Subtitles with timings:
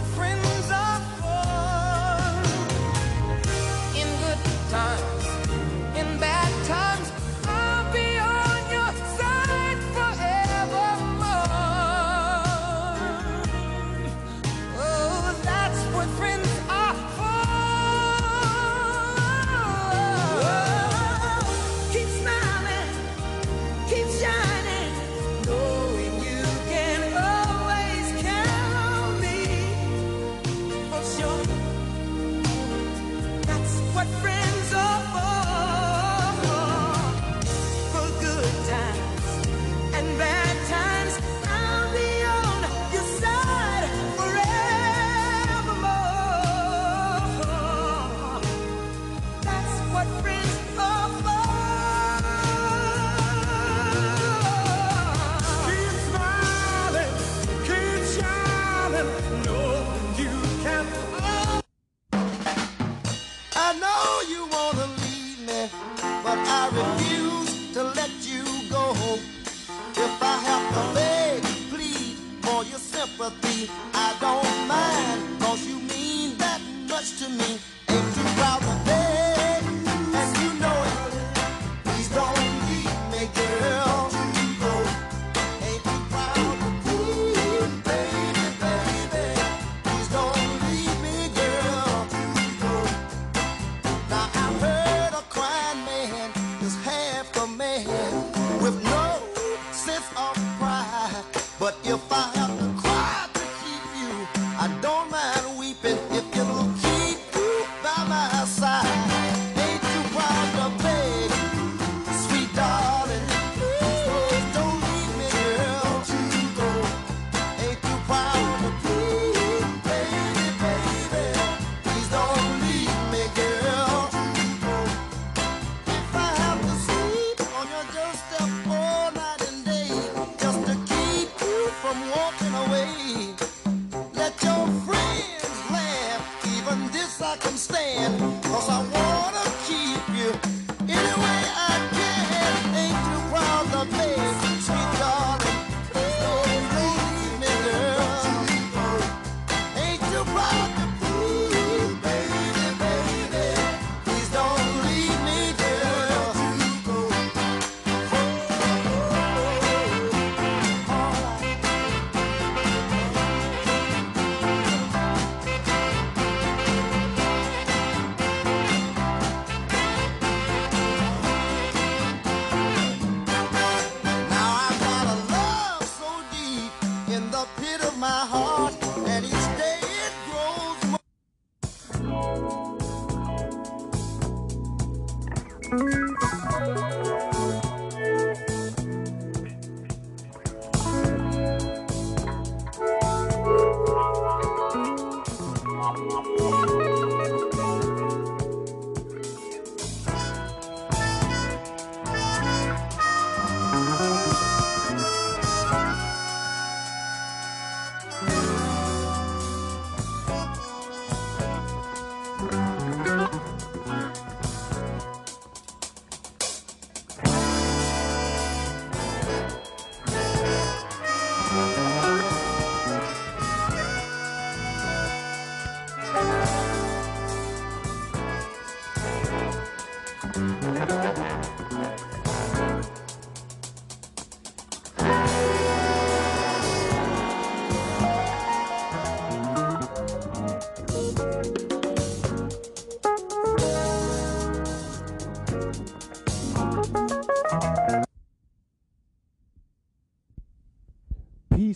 [0.00, 0.47] that's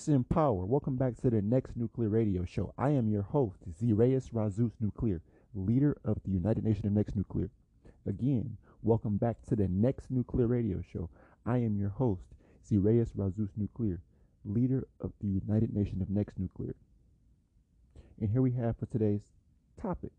[0.03, 0.67] Peace and power.
[0.67, 2.75] Welcome back to the next nuclear radio show.
[2.77, 5.23] I am your host, Zireus Razus Nuclear,
[5.55, 7.51] leader of the United Nations of Next Nuclear.
[8.05, 11.09] Again, welcome back to the next nuclear radio show.
[11.47, 12.25] I am your host,
[12.69, 14.01] Zireus Razus Nuclear,
[14.45, 16.75] leader of the United Nations of Next Nuclear.
[18.21, 19.31] And here we have for today's
[19.81, 20.11] topic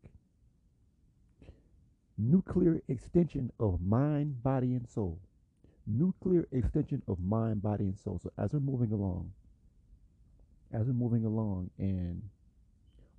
[2.18, 5.20] nuclear extension of mind, body, and soul.
[5.86, 8.18] Nuclear extension of mind, body, and soul.
[8.24, 9.34] So, as we're moving along,
[10.74, 12.22] as we're moving along and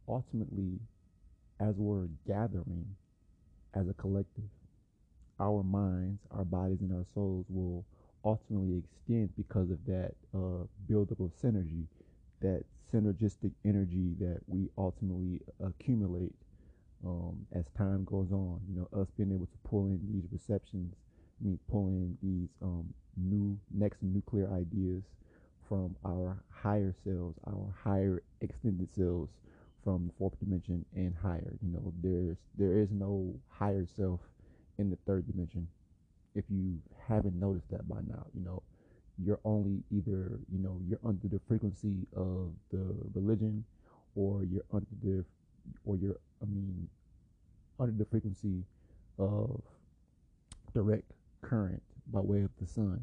[0.09, 0.79] ultimately
[1.61, 2.87] as we're gathering
[3.75, 4.45] as a collective
[5.41, 7.85] our minds our bodies and our souls will
[8.25, 11.85] ultimately extend because of that uh, buildup of synergy
[12.41, 16.35] that synergistic energy that we ultimately accumulate
[17.05, 18.61] um, as time goes on.
[18.69, 20.95] You know us being able to pull in these receptions
[21.41, 25.03] I mean pull in these um, new next nuclear ideas
[25.69, 29.33] from our higher selves, our higher extended selves
[29.83, 31.55] from the fourth dimension and higher.
[31.63, 34.21] You know, there's there is no higher self
[34.79, 35.69] in the third dimension.
[36.35, 38.63] If you haven't noticed that by now, you know,
[39.23, 43.65] you're only either, you know, you're under the frequency of the religion
[44.17, 45.25] or you're under the
[45.85, 46.89] or you're I mean
[47.79, 48.65] under the frequency
[49.19, 49.61] of
[50.73, 51.13] direct
[51.43, 51.83] current
[52.13, 53.01] by way of the sun.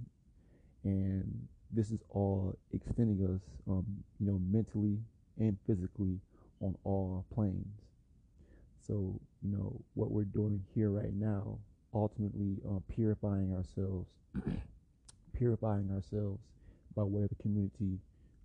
[0.83, 3.85] And this is all extending us, um,
[4.19, 4.97] you know, mentally
[5.39, 6.19] and physically
[6.61, 7.81] on all planes.
[8.85, 11.57] So, you know, what we're doing here right now,
[11.93, 14.09] ultimately uh, purifying ourselves,
[15.33, 16.41] purifying ourselves
[16.95, 17.99] by way of the community,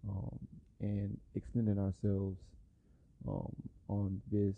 [0.09, 0.39] um,
[0.81, 2.39] and extending ourselves
[3.27, 3.53] um,
[3.89, 4.57] on this,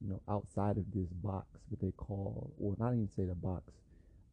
[0.00, 3.72] you know, outside of this box, what they call, or not even say the box,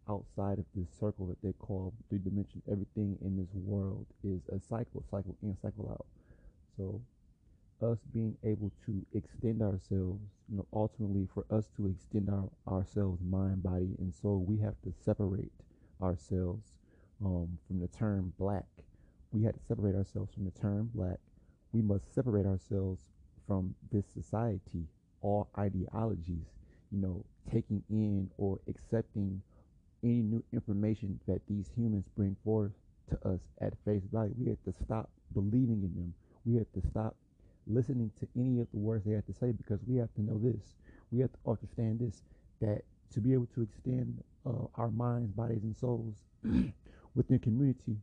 [0.10, 2.62] outside of this circle that they call three dimension.
[2.72, 6.06] Everything in this world is a cycle, cycle in, cycle out.
[6.78, 7.02] So
[7.82, 13.22] us being able to extend ourselves, you know, ultimately for us to extend our ourselves,
[13.24, 15.52] mind, body, and soul, we have to separate
[16.02, 16.74] ourselves
[17.24, 18.66] um, from the term black.
[19.32, 21.18] We had to separate ourselves from the term black.
[21.72, 23.02] We must separate ourselves
[23.48, 24.86] from this society,
[25.22, 26.46] all ideologies,
[26.92, 29.42] you know, taking in or accepting
[30.04, 32.72] any new information that these humans bring forth
[33.10, 34.34] to us at face value.
[34.38, 36.14] We have to stop believing in them.
[36.46, 37.16] We have to stop
[37.68, 40.38] listening to any of the words they have to say because we have to know
[40.38, 40.76] this.
[41.12, 42.24] We have to understand this
[42.62, 42.82] that
[43.14, 46.16] to be able to extend uh, our minds, bodies, and souls
[47.16, 47.98] within community,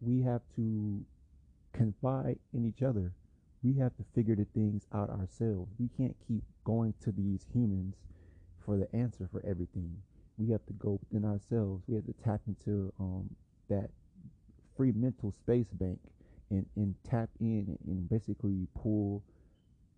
[0.00, 1.04] we have to
[1.72, 3.12] confide in each other.
[3.62, 5.70] We have to figure the things out ourselves.
[5.78, 7.94] We can't keep going to these humans
[8.64, 9.96] for the answer for everything
[10.40, 11.82] we have to go within ourselves.
[11.86, 13.28] We have to tap into um,
[13.68, 13.90] that
[14.76, 15.98] free mental space bank
[16.50, 19.22] and, and tap in and basically pull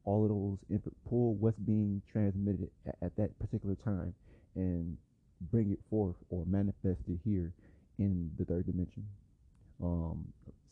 [0.05, 4.13] all of those, pull what's being transmitted at, at that particular time
[4.57, 4.97] and
[5.51, 7.53] bring it forth or manifest it here
[7.99, 9.07] in the third dimension.
[9.83, 10.25] Um,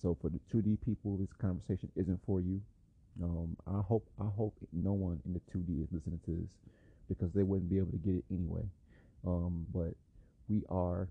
[0.02, 2.60] so for the 2D people, this conversation isn't for you.
[3.22, 6.50] Um, I hope I hope no one in the 2D is listening to this
[7.08, 8.62] because they wouldn't be able to get it anyway.
[9.26, 9.94] Um, but
[10.48, 11.08] we are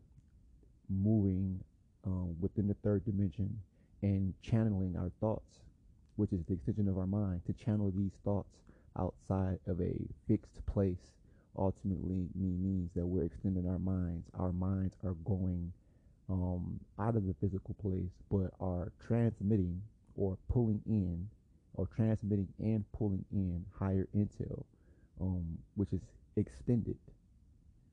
[0.90, 1.60] moving
[2.06, 3.60] um, within the third dimension
[4.02, 5.60] and channeling our thoughts,
[6.16, 8.50] which is the extension of our mind, to channel these thoughts
[8.98, 9.96] outside of a
[10.28, 10.98] fixed place
[11.58, 14.26] ultimately means that we're extending our minds.
[14.38, 15.72] Our minds are going
[16.30, 19.82] um, out of the physical place, but are transmitting
[20.16, 21.28] or pulling in,
[21.74, 24.64] or transmitting and pulling in higher intel,
[25.22, 26.02] um, which is
[26.36, 26.98] extended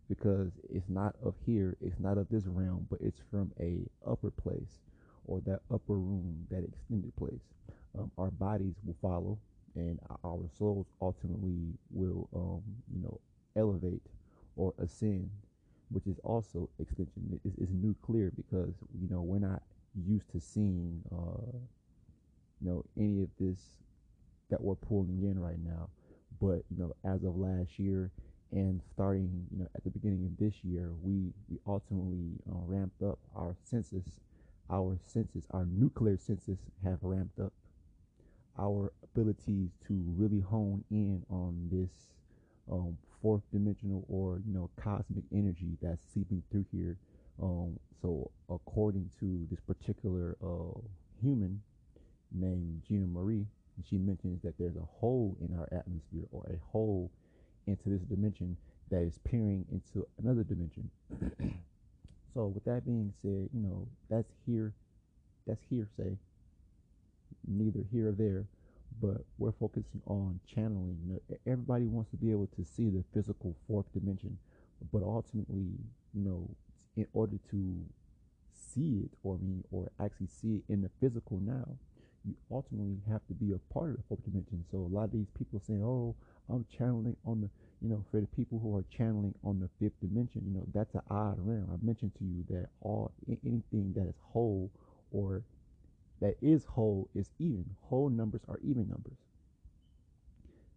[0.08, 4.30] because it's not of here, it's not of this realm, but it's from a upper
[4.30, 4.80] place
[5.26, 7.40] or that upper room, that extended place.
[7.98, 9.38] Um, our bodies will follow,
[9.74, 12.62] and our souls ultimately will, um,
[12.94, 13.20] you know,
[13.56, 14.02] elevate
[14.56, 15.30] or ascend,
[15.90, 17.40] which is also extension.
[17.44, 19.62] It's, it's nuclear because you know we're not
[20.06, 21.56] used to seeing, uh,
[22.60, 23.58] you know, any of this
[24.50, 25.88] that we're pulling in right now.
[26.40, 28.10] But you know, as of last year,
[28.52, 33.02] and starting you know at the beginning of this year we we ultimately uh, ramped
[33.02, 34.04] up our census
[34.70, 37.52] our census, our nuclear census, have ramped up
[38.58, 41.90] our abilities to really hone in on this
[42.70, 46.96] um, fourth dimensional or you know cosmic energy that's seeping through here.
[47.42, 50.78] Um, so according to this particular uh,
[51.22, 51.60] human
[52.32, 53.46] named Gina Marie,
[53.88, 57.10] she mentions that there's a hole in our atmosphere or a hole
[57.66, 58.56] into this dimension
[58.90, 60.90] that is peering into another dimension.
[62.34, 64.72] so with that being said, you know that's here,
[65.46, 66.16] that's hearsay.
[67.46, 68.46] Neither here or there
[69.00, 71.18] but we're focusing on channeling.
[71.46, 74.38] Everybody wants to be able to see the physical fourth dimension,
[74.92, 75.72] but ultimately,
[76.14, 76.48] you know,
[76.96, 77.76] in order to
[78.52, 81.76] see it, or mean, or actually see it in the physical now,
[82.26, 84.64] you ultimately have to be a part of the fourth dimension.
[84.70, 86.14] So a lot of these people saying, "Oh,
[86.48, 90.00] I'm channeling on the," you know, for the people who are channeling on the fifth
[90.00, 91.68] dimension, you know, that's an odd realm.
[91.72, 94.70] I mentioned to you that all anything that is whole
[95.12, 95.44] or
[96.20, 97.64] that is whole is even.
[97.82, 99.18] Whole numbers are even numbers.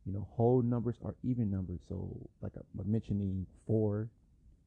[0.05, 1.81] You know, whole numbers are even numbers.
[1.87, 4.09] So, like I'm mentioning four,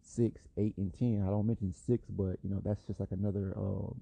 [0.01, 1.25] six, eight, and ten.
[1.27, 4.01] I don't mention six, but you know that's just like another um,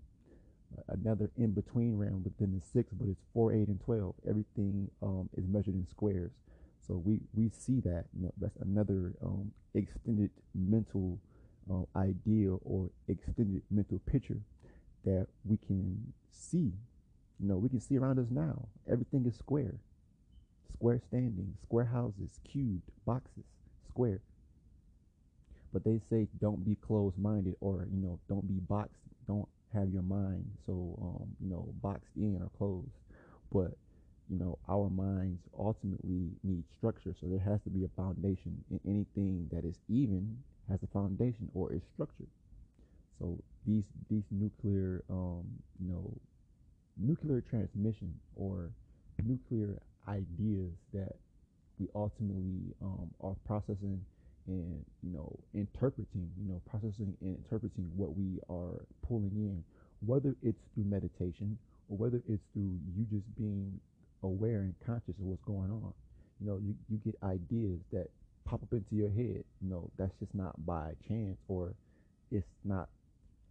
[0.89, 2.93] another in between round within the six.
[2.93, 4.15] But it's four, eight, and twelve.
[4.29, 6.33] Everything um, is measured in squares.
[6.87, 8.05] So we we see that.
[8.17, 11.19] You know, that's another um, extended mental
[11.71, 14.41] uh, idea or extended mental picture
[15.05, 16.73] that we can see.
[17.39, 18.69] You know, we can see around us now.
[18.91, 19.75] Everything is square.
[20.75, 23.45] Square standing, square houses, cubed, boxes,
[23.89, 24.21] square.
[25.73, 28.97] But they say don't be closed minded or, you know, don't be boxed.
[29.27, 32.91] Don't have your mind so, um, you know, boxed in or closed.
[33.53, 33.77] But,
[34.29, 37.15] you know, our minds ultimately need structure.
[37.21, 41.51] So there has to be a foundation in anything that is even has a foundation
[41.55, 42.29] or is structured.
[43.19, 45.45] So these these nuclear um,
[45.79, 46.13] you know
[46.97, 48.71] nuclear transmission or
[49.25, 51.17] nuclear ideas that
[51.79, 54.01] we ultimately um, are processing
[54.51, 59.63] and you know interpreting you know processing and interpreting what we are pulling in
[60.07, 61.57] whether it's through meditation
[61.89, 63.79] or whether it's through you just being
[64.23, 65.93] aware and conscious of what's going on.
[66.41, 68.09] You know you, you get ideas that
[68.45, 69.45] pop up into your head.
[69.61, 71.75] You know that's just not by chance or
[72.31, 72.89] it's not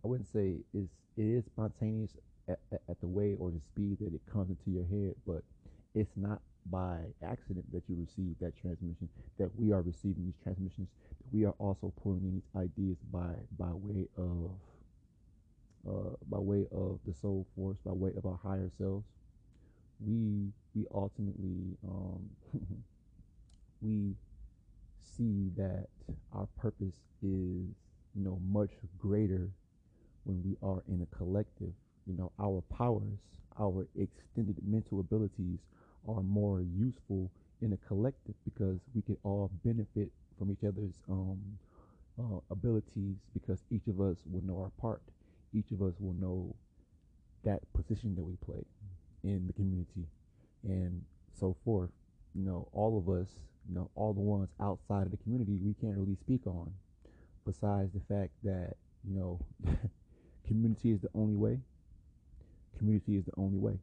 [0.03, 2.11] I wouldn't say it's it is spontaneous
[2.47, 5.43] at, at, at the way or the speed that it comes into your head, but
[5.93, 9.09] it's not by accident that you receive that transmission.
[9.37, 10.89] That we are receiving these transmissions.
[11.19, 14.51] That we are also pulling in these ideas by by way of
[15.87, 19.05] uh, by way of the soul force, by way of our higher selves.
[19.99, 22.29] We we ultimately um,
[23.81, 24.15] we
[25.01, 25.87] see that
[26.33, 27.69] our purpose is
[28.15, 29.49] you know much greater
[30.23, 31.73] when we are in a collective.
[32.07, 33.19] You know, our powers,
[33.59, 35.59] our extended mental abilities
[36.07, 41.39] are more useful in a collective because we can all benefit from each other's um,
[42.19, 45.01] uh, abilities because each of us will know our part.
[45.53, 46.55] Each of us will know
[47.43, 48.63] that position that we play
[49.23, 50.07] in the community
[50.63, 51.03] and
[51.39, 51.89] so forth.
[52.35, 53.27] You know, all of us,
[53.67, 56.71] you know, all the ones outside of the community we can't really speak on,
[57.45, 59.39] besides the fact that, you know,
[60.47, 61.59] community is the only way.
[62.77, 63.79] Community is the only way.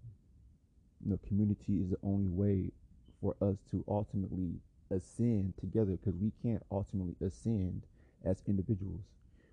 [1.07, 2.73] You know, community is the only way
[3.23, 4.55] for us to ultimately
[4.91, 7.83] ascend together because we can't ultimately ascend
[8.25, 9.05] as individuals.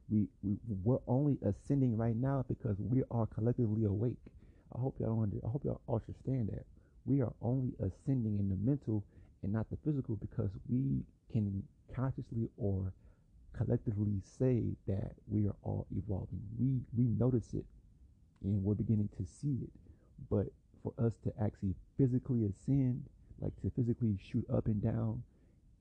[0.10, 4.18] We, we we're only ascending right now because we are collectively awake.
[4.76, 6.66] I hope y'all under, I hope y'all understand that.
[7.06, 9.04] We are only ascending in the mental
[9.44, 11.62] and not the physical because we can
[11.96, 12.92] consciously or
[13.56, 16.42] collectively say that we are all evolving.
[16.60, 17.66] We we notice it
[18.44, 19.70] and we're beginning to see it.
[20.32, 20.48] But
[20.84, 23.04] for us to actually physically ascend,
[23.40, 25.24] like to physically shoot up and down,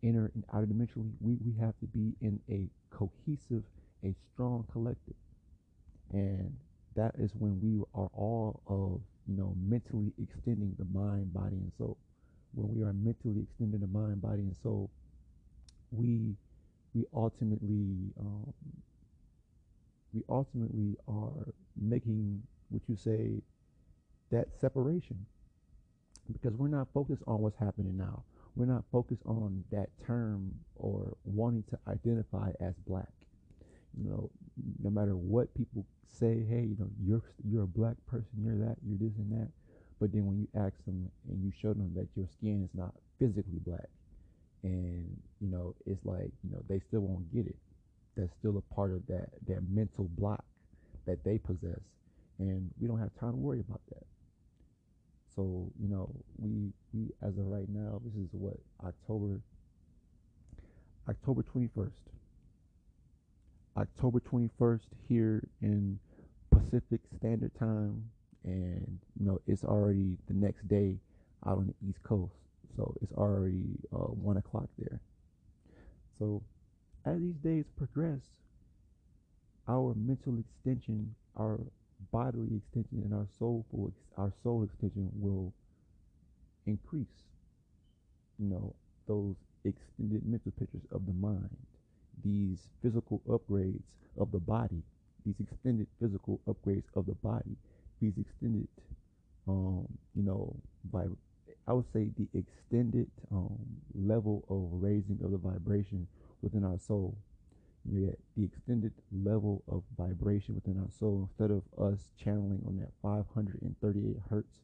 [0.03, 3.65] inner and outer dimensionally, we, we have to be in a cohesive,
[4.05, 5.15] a strong collective.
[6.13, 6.57] And
[6.95, 11.73] that is when we are all of, you know, mentally extending the mind, body, and
[11.79, 11.97] soul.
[12.55, 14.91] When we are mentally extending the mind, body, and soul,
[15.91, 16.35] we
[16.95, 18.53] we ultimately um,
[20.13, 23.41] we ultimately are making what you say
[24.33, 25.25] that separation.
[26.33, 28.25] Because we're not focused on what's happening now.
[28.57, 33.09] We're not focused on that term or wanting to identify as black.
[33.97, 34.31] You know
[34.83, 38.77] no matter what people say hey you know you're you're a black person you're that
[38.87, 39.49] you're this and that.
[40.01, 42.95] But then when you ask them and you show them that your skin is not
[43.19, 43.89] physically black
[44.63, 47.57] and you know it's like you know they still won't get it.
[48.17, 50.45] That's still a part of that that mental block
[51.07, 51.81] that they possess.
[52.39, 54.05] And we don't have time to worry about that
[55.35, 59.41] so you know we we as of right now this is what october
[61.09, 61.91] October 21st.
[63.77, 65.99] October 21st here in
[66.51, 68.05] Pacific Standard Time,
[68.45, 70.97] and you know it's already the next day
[71.47, 72.35] out on the East Coast,
[72.77, 75.01] so it's already uh, one o'clock there.
[76.19, 76.43] So
[77.05, 78.21] as these days progress,
[79.69, 81.59] our mental extension, our
[82.13, 85.53] bodily extension, and our soulful, our soul extension will
[86.67, 87.07] increase.
[88.39, 88.75] You know
[89.07, 91.57] those extended mental pictures of the mind,
[92.25, 93.83] these physical upgrades
[94.19, 94.83] of the body,
[95.25, 97.57] these extended physical upgrades of the body,
[98.01, 98.69] these extended,
[99.49, 100.55] um, you know,
[100.93, 101.05] by
[101.67, 103.59] I would say the extended um,
[103.95, 106.07] level of raising of the vibration
[106.43, 107.17] within our soul.
[107.85, 112.77] You get the extended level of vibration within our soul instead of us channeling on
[112.79, 114.61] that 538 hertz,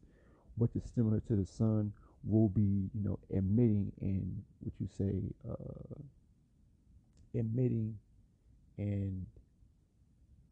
[0.57, 1.93] which is similar to the sun
[2.25, 5.95] will be, you know, emitting and what you say, uh,
[7.35, 7.99] emitting
[8.77, 9.27] and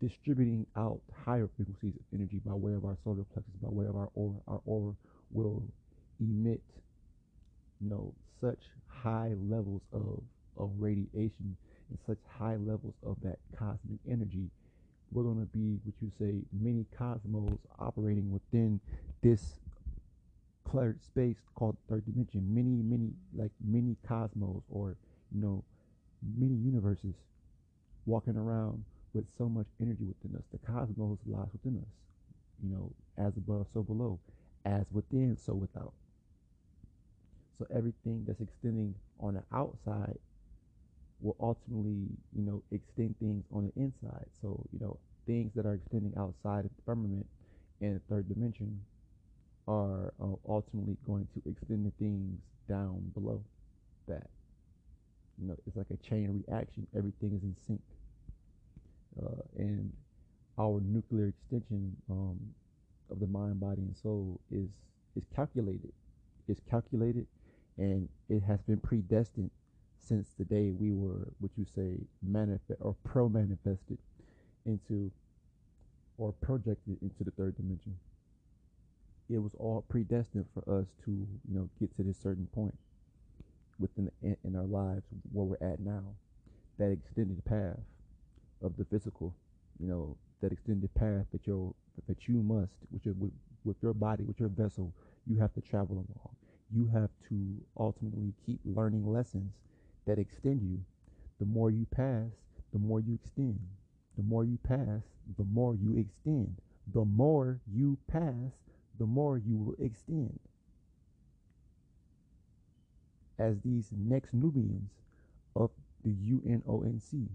[0.01, 3.97] distributing out higher frequencies of energy by way of our solar plexus, by way of
[3.97, 4.37] our aura.
[4.49, 4.95] Our aura
[5.31, 5.63] will
[6.21, 6.63] emit,
[7.81, 10.23] you know, such high levels of,
[10.57, 11.57] of radiation
[11.91, 14.51] and such high levels of that cosmic energy.
[15.13, 18.81] We're going to be, what you say, many cosmos operating within
[19.23, 19.61] this
[20.69, 22.43] cluttered space called third dimension.
[22.53, 24.97] Many, many, like many cosmos or,
[25.33, 25.65] you know,
[26.37, 27.15] many universes
[28.05, 30.45] walking around with so much energy within us.
[30.53, 31.89] The cosmos lies within us.
[32.63, 34.19] You know, as above, so below.
[34.65, 35.93] As within, so without.
[37.59, 40.19] So everything that's extending on the outside
[41.21, 44.27] will ultimately, you know, extend things on the inside.
[44.41, 47.27] So, you know, things that are extending outside of the firmament
[47.81, 48.81] in the third dimension
[49.67, 53.43] are uh, ultimately going to extend the things down below
[54.09, 54.29] that.
[55.41, 56.87] You know, it's like a chain reaction.
[56.97, 57.81] Everything is in sync.
[59.23, 59.93] Uh, and
[60.59, 62.39] our nuclear extension um,
[63.11, 64.69] of the mind, body, and soul is
[65.17, 65.93] is calculated.
[66.49, 67.27] It's calculated,
[67.79, 69.51] and it has been predestined
[70.07, 73.99] since the day we were, what you say, manifest or pro manifested
[74.65, 75.11] into
[76.19, 77.95] or projected into the third dimension
[79.29, 82.75] it was all predestined for us to, you know, get to this certain point
[83.79, 86.03] within the, in our lives where we're at now.
[86.79, 87.79] That extended path
[88.63, 89.35] of the physical,
[89.81, 91.75] you know, that extended path that you
[92.07, 93.33] that you must your with,
[93.65, 94.93] with your body, with your vessel,
[95.27, 96.37] you have to travel along.
[96.71, 97.37] You have to
[97.79, 99.53] ultimately keep learning lessons
[100.07, 100.81] that extend you.
[101.39, 102.31] The more you pass,
[102.73, 103.61] the more you extend.
[104.17, 105.03] The more you pass,
[105.37, 106.57] the more you extend.
[106.93, 108.53] The more you pass,
[108.99, 110.39] the more you will extend.
[113.39, 114.91] As these next Nubians
[115.55, 115.71] of
[116.05, 117.29] the UNONC,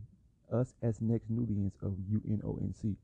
[0.51, 2.95] us as next Nubians of UNONC,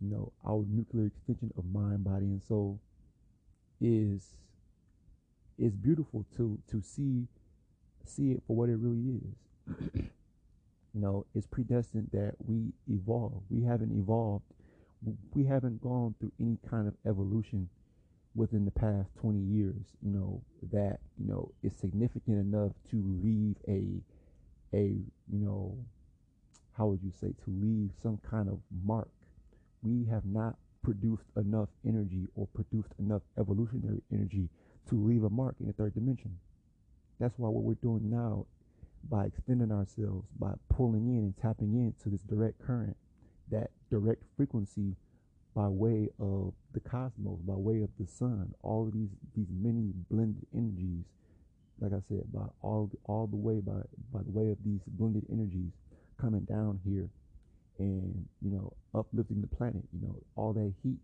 [0.00, 2.80] you know, our nuclear extension of mind, body, and soul
[3.80, 4.34] is
[5.58, 7.26] is beautiful to to see
[8.06, 9.94] see it for what it really is.
[9.94, 13.42] you know, it's predestined that we evolve.
[13.50, 14.44] We haven't evolved
[15.34, 17.68] we haven't gone through any kind of evolution
[18.34, 20.40] within the past 20 years, you know,
[20.72, 24.00] that, you know, is significant enough to leave a,
[24.76, 24.96] a,
[25.30, 25.76] you know,
[26.76, 29.10] how would you say, to leave some kind of mark.
[29.82, 34.48] We have not produced enough energy or produced enough evolutionary energy
[34.88, 36.36] to leave a mark in the third dimension.
[37.24, 38.44] That's why what we're doing now,
[39.08, 42.98] by extending ourselves, by pulling in and tapping into this direct current,
[43.50, 44.94] that direct frequency
[45.54, 49.92] by way of the cosmos, by way of the sun, all of these these many
[50.10, 51.06] blended energies,
[51.80, 53.80] like I said, by all all the way by
[54.12, 55.72] by the way of these blended energies
[56.20, 57.08] coming down here
[57.78, 59.84] and you know uplifting the planet.
[59.94, 60.98] You know all that heat,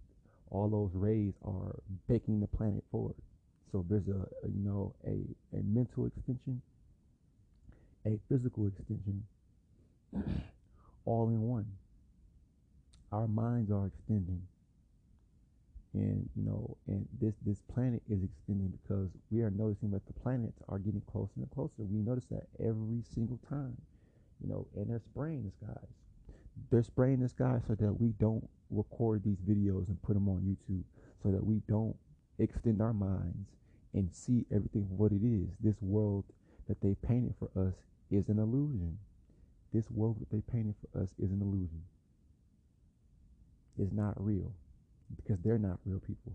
[0.51, 3.15] all those rays are baking the planet forward.
[3.73, 6.61] So there's a, a you know a a mental extension,
[8.07, 9.25] a physical extension,
[11.05, 11.67] all in one
[13.13, 14.43] our minds are extending.
[15.93, 20.13] And you know and this this planet is extending because we are noticing that the
[20.13, 21.73] planets are getting closer and closer.
[21.79, 23.77] We notice that every single time
[24.41, 25.89] you know and they're spraying the skies.
[26.71, 30.41] They're spraying the sky so that we don't record these videos and put them on
[30.43, 30.85] youtube
[31.23, 31.97] so that we don't
[32.39, 33.51] extend our minds
[33.95, 36.25] and see everything for what it is this world
[36.69, 37.75] that they painted for us
[38.11, 38.99] is an illusion
[39.73, 41.83] this world that they painted for us is an illusion
[43.79, 44.53] is not real
[45.17, 46.33] because they're not real people.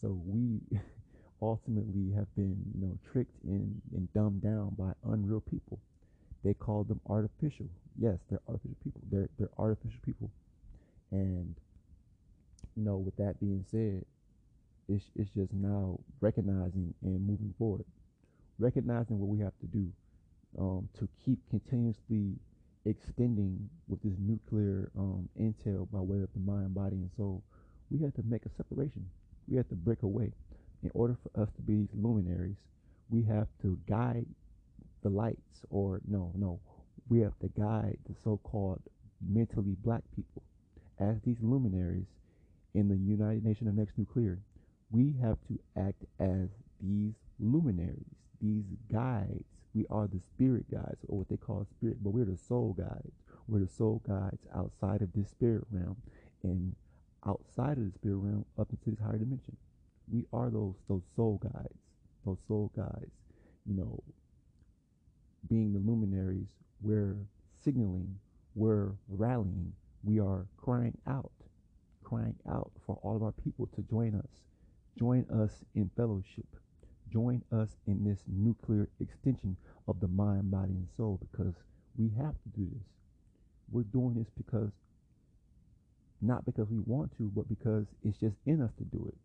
[0.00, 0.60] So we
[1.42, 5.80] ultimately have been, you know, tricked and, and dumbed down by unreal people
[6.44, 7.66] They call them artificial.
[7.98, 9.02] Yes, they're artificial people.
[9.10, 10.30] They're they're artificial people.
[11.12, 11.56] And
[12.76, 14.04] you know, with that being said,
[14.88, 17.84] it's it's just now recognizing and moving forward,
[18.58, 19.86] recognizing what we have to do
[20.58, 22.34] um, to keep continuously
[22.84, 27.42] extending with this nuclear um, intel by way of the mind, body, and soul.
[27.90, 29.06] We have to make a separation.
[29.48, 30.32] We have to break away.
[30.82, 32.56] In order for us to be luminaries,
[33.10, 34.26] we have to guide
[35.02, 36.60] the lights, or no, no,
[37.08, 38.80] we have to guide the so-called
[39.26, 40.42] mentally black people
[40.98, 42.06] as these luminaries
[42.74, 44.38] in the United Nations of Next Nuclear,
[44.90, 46.48] we have to act as
[46.82, 49.44] these luminaries, these guides.
[49.74, 53.12] We are the spirit guides, or what they call spirit, but we're the soul guides.
[53.46, 55.96] We're the soul guides outside of this spirit realm
[56.42, 56.74] and
[57.26, 59.56] outside of the spirit realm up into this higher dimension.
[60.12, 61.78] We are those those soul guides,
[62.24, 63.12] those soul guides.
[63.66, 64.02] You know,
[65.48, 66.48] being the luminaries,
[66.82, 67.16] we're
[67.62, 68.18] signaling,
[68.56, 69.72] we're rallying,
[70.02, 71.30] we are crying out
[72.10, 74.49] crying out for all of our people to join us.
[75.00, 76.44] Join us in fellowship.
[77.10, 79.56] Join us in this nuclear extension
[79.88, 81.54] of the mind, body, and soul because
[81.96, 82.84] we have to do this.
[83.72, 84.70] We're doing this because,
[86.20, 89.16] not because we want to, but because it's just in us to do it.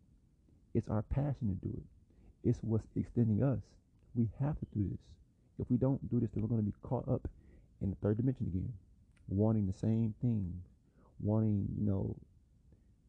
[0.72, 2.48] It's our passion to do it.
[2.48, 3.60] It's what's extending us.
[4.14, 5.00] We have to do this.
[5.58, 7.28] If we don't do this, then we're going to be caught up
[7.82, 8.72] in the third dimension again,
[9.28, 10.54] wanting the same things,
[11.20, 12.16] wanting, you know,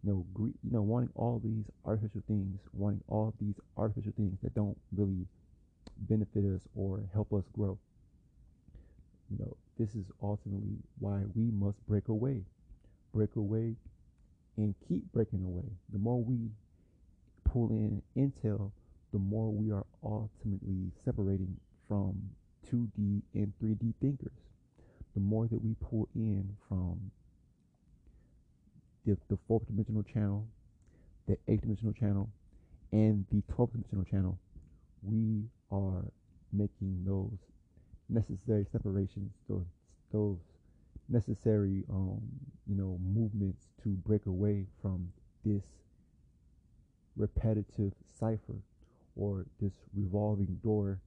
[0.03, 4.38] you know, gre- you know, wanting all these artificial things, wanting all these artificial things
[4.43, 5.25] that don't really
[5.97, 7.77] benefit us or help us grow.
[9.29, 12.43] You know, this is ultimately why we must break away,
[13.13, 13.75] break away,
[14.57, 15.65] and keep breaking away.
[15.91, 16.49] The more we
[17.43, 18.71] pull in intel,
[19.12, 21.57] the more we are ultimately separating
[21.88, 22.15] from
[22.69, 24.31] 2D and 3D thinkers.
[25.13, 27.12] The more that we pull in from
[29.07, 30.45] the, the fourth dimensional channel,
[31.27, 32.29] the eighth dimensional channel,
[32.91, 34.37] and the 12th dimensional channel,
[35.01, 36.03] we are
[36.51, 37.37] making those
[38.09, 39.65] necessary separations, those,
[40.11, 40.37] those
[41.09, 42.21] necessary, um,
[42.67, 45.09] you know, movements to break away from
[45.45, 45.63] this
[47.15, 48.61] repetitive cipher
[49.15, 50.99] or this revolving door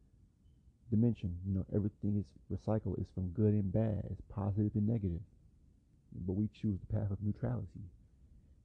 [0.90, 1.36] dimension.
[1.46, 2.98] You know, everything is recycled.
[2.98, 4.04] It's from good and bad.
[4.10, 5.20] It's positive and negative
[6.26, 7.84] but we choose the path of neutrality.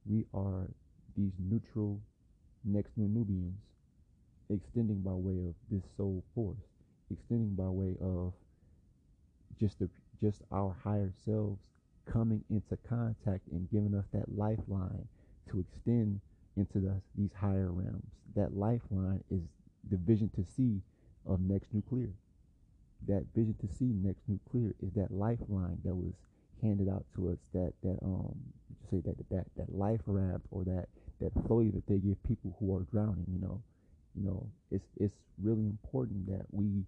[0.04, 0.68] We are
[1.16, 2.00] these neutral
[2.64, 3.60] next new Nubians
[4.50, 6.58] extending by way of this soul force,
[7.10, 8.32] extending by way of
[9.58, 9.88] just the
[10.20, 11.60] just our higher selves
[12.10, 15.06] coming into contact and giving us that lifeline
[15.50, 16.20] to extend
[16.56, 18.10] into the, these higher realms.
[18.34, 19.40] That lifeline is
[19.90, 20.80] the vision to see
[21.26, 22.10] of next nuclear.
[23.06, 26.14] That vision to see next nuclear is that lifeline that was
[26.62, 28.34] handed out to us that that um
[28.90, 30.86] say that that that life raft or that
[31.20, 33.60] that floaty that they give people who are drowning you know?
[34.14, 36.84] You know it's it's really important that we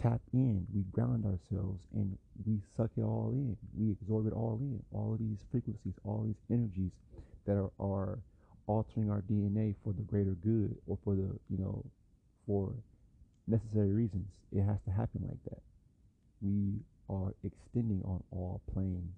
[0.00, 3.56] tap in we ground ourselves and we suck it all in.
[3.76, 4.82] We absorb it all in.
[4.92, 6.92] All of these frequencies all these energies
[7.46, 8.18] that are, are
[8.66, 11.84] altering our dna for the greater good or for the you know
[12.46, 12.72] for
[13.46, 14.28] necessary reasons.
[14.52, 15.62] It has to happen like that.
[16.40, 16.80] We
[17.10, 19.12] are extending on all planes,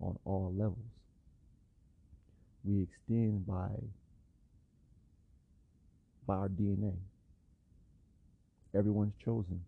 [0.00, 0.78] on all levels.
[2.62, 3.70] We extend by
[6.26, 6.94] by our DNA.
[8.74, 9.60] Everyone's chosen.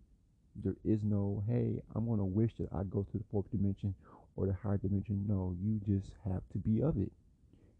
[0.63, 3.93] There is no, hey, I'm to wish that I go to the fourth dimension
[4.35, 5.23] or the higher dimension.
[5.27, 7.11] No, you just have to be of it.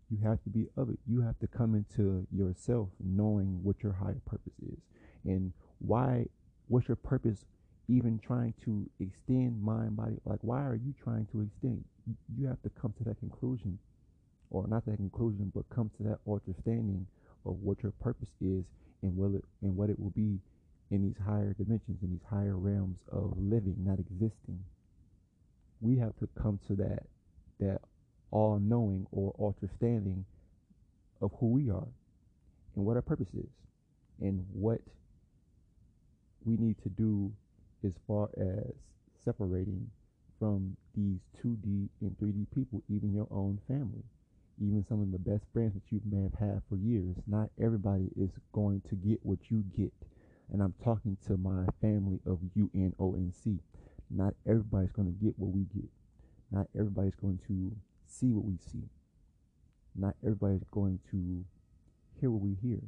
[0.09, 0.99] You have to be of it.
[1.07, 4.77] You have to come into yourself knowing what your higher purpose is
[5.25, 6.27] and why,
[6.67, 7.45] what's your purpose
[7.87, 10.17] even trying to extend mind, body.
[10.25, 11.83] Like, why are you trying to extend?
[12.37, 13.79] You have to come to that conclusion,
[14.49, 17.05] or not that conclusion, but come to that understanding
[17.45, 18.63] of what your purpose is
[19.01, 20.39] and will it and what it will be
[20.91, 24.59] in these higher dimensions, in these higher realms of living, not existing.
[25.81, 27.03] We have to come to that
[27.59, 27.81] that
[28.31, 30.25] all knowing or understanding
[31.21, 31.87] of who we are
[32.75, 33.49] and what our purpose is
[34.21, 34.81] and what
[36.45, 37.31] we need to do
[37.83, 38.73] as far as
[39.23, 39.89] separating
[40.39, 44.03] from these 2D and 3D people, even your own family,
[44.61, 47.15] even some of the best friends that you may have had for years.
[47.27, 49.93] Not everybody is going to get what you get.
[50.51, 53.59] And I'm talking to my family of UNONC.
[54.09, 55.89] Not everybody's going to get what we get.
[56.51, 57.75] Not everybody's going to
[58.07, 58.87] see what we see.
[59.95, 61.43] Not everybody's going to
[62.19, 62.79] hear what we hear.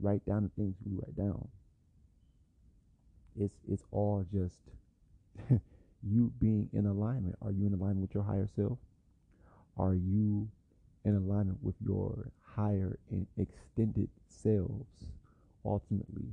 [0.00, 1.48] Write down the things we write down
[3.40, 4.60] it's it's all just
[6.02, 7.36] you being in alignment.
[7.42, 8.78] Are you in alignment with your higher self?
[9.76, 10.48] Are you
[11.04, 15.06] in alignment with your higher and extended selves?
[15.64, 16.28] Ultimately,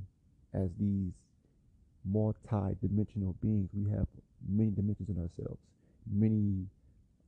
[0.54, 1.12] as these
[2.04, 4.06] multi-dimensional beings, we have
[4.48, 5.60] many dimensions in ourselves,
[6.10, 6.66] many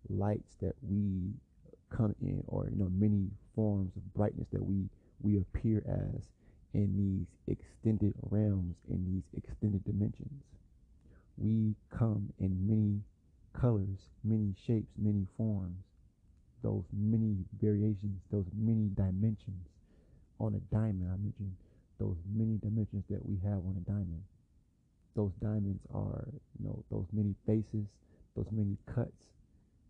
[0.09, 1.33] lights that we
[1.91, 4.89] come in, or you know, many forms of brightness that we
[5.21, 6.23] we appear as
[6.75, 10.43] in these extended realms, in these extended dimensions.
[11.37, 13.01] We come in many
[13.59, 15.85] colors, many shapes, many forms,
[16.63, 19.67] those many variations, those many dimensions
[20.41, 21.09] on a diamond.
[21.13, 21.55] I mentioned
[21.99, 24.23] those many dimensions that we have on a diamond.
[25.15, 26.29] Those diamonds are,
[26.59, 27.87] you know, those many faces,
[28.37, 29.27] those many cuts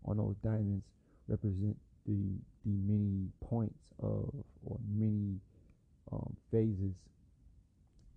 [0.05, 0.85] on those diamonds
[1.27, 2.17] represent the
[2.65, 4.33] the many points of
[4.65, 5.39] or many
[6.11, 6.93] um, phases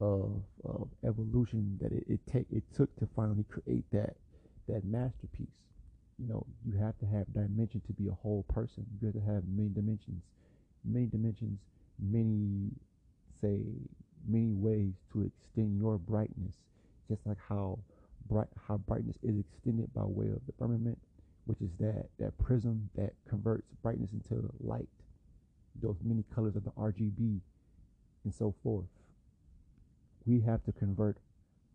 [0.00, 4.16] of, of evolution that it, it take it took to finally create that
[4.68, 5.46] that masterpiece.
[6.18, 8.86] You know, you have to have dimension to be a whole person.
[9.00, 10.22] You have to have many dimensions,
[10.84, 11.58] many dimensions,
[11.98, 12.70] many
[13.40, 13.60] say
[14.28, 16.54] many ways to extend your brightness.
[17.08, 17.78] Just like how
[18.28, 20.98] bright how brightness is extended by way of the firmament,
[21.46, 24.88] which is that that prism that converts brightness into light.
[25.80, 27.40] Those many colors of the RGB
[28.24, 28.86] and so forth.
[30.24, 31.18] We have to convert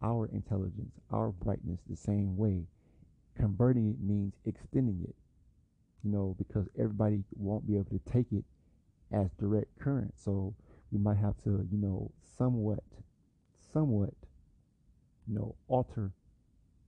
[0.02, 2.64] our intelligence, our brightness the same way.
[3.36, 5.16] Converting it means extending it,
[6.04, 8.46] you know, because everybody won't be able to take it
[9.12, 10.14] as direct current.
[10.18, 10.54] So
[10.92, 12.84] we might have to, you know, somewhat,
[13.74, 14.14] somewhat,
[15.28, 16.12] you know, alter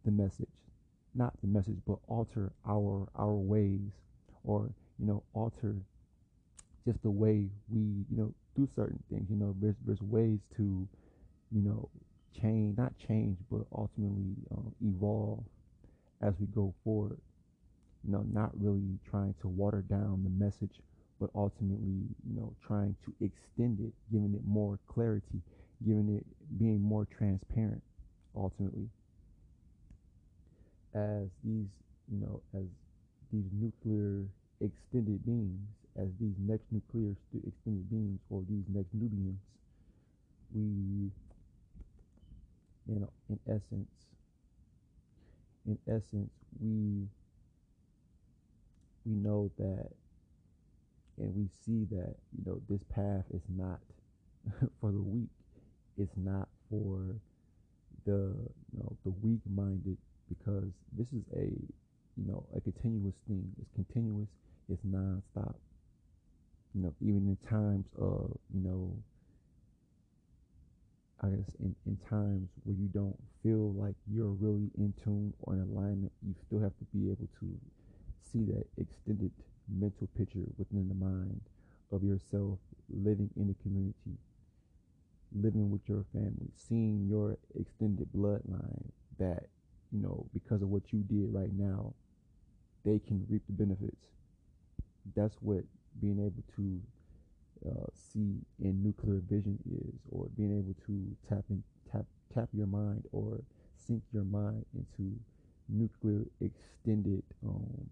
[0.05, 0.47] the message.
[1.15, 3.91] Not the message, but alter our our ways
[4.43, 5.75] or, you know, alter
[6.85, 9.27] just the way we, you know, do certain things.
[9.29, 10.87] You know, there's there's ways to,
[11.51, 11.89] you know,
[12.41, 15.43] change, not change, but ultimately um, evolve
[16.21, 17.19] as we go forward.
[18.05, 20.81] You know, not really trying to water down the message,
[21.19, 25.41] but ultimately, you know, trying to extend it, giving it more clarity,
[25.85, 26.25] giving it
[26.57, 27.81] being more transparent.
[28.35, 28.87] Ultimately,
[30.93, 31.67] as these,
[32.11, 32.65] you know, as
[33.31, 34.25] these nuclear
[34.61, 39.39] extended beings, as these next nuclear extended beings or these next Nubians,
[40.53, 41.11] we,
[42.87, 43.91] in in essence,
[45.65, 47.07] in essence, we
[49.05, 49.89] we know that,
[51.17, 53.79] and we see that you know this path is not
[54.81, 55.29] for the weak.
[55.97, 57.15] It's not for
[58.05, 58.33] the
[58.71, 59.97] you know the weak-minded
[60.29, 63.51] because this is a you know a continuous thing.
[63.59, 64.29] It's continuous.
[64.69, 65.55] It's non-stop
[66.73, 68.95] you know, even in times of, you know,
[71.21, 75.55] I guess in, in times where you don't feel like you're really in tune or
[75.55, 77.59] in alignment, you still have to be able to
[78.31, 79.31] see that extended
[79.67, 81.41] mental picture within the mind
[81.91, 84.17] of yourself living in the community,
[85.35, 89.47] living with your family, seeing your extended bloodline that,
[89.91, 91.93] you know, because of what you did right now,
[92.85, 94.05] they can reap the benefits.
[95.15, 95.63] That's what
[96.01, 96.81] being able to
[97.67, 102.67] uh, see in nuclear vision is, or being able to tap in, tap tap your
[102.67, 103.39] mind or
[103.75, 105.15] sink your mind into
[105.67, 107.87] nuclear extended, um,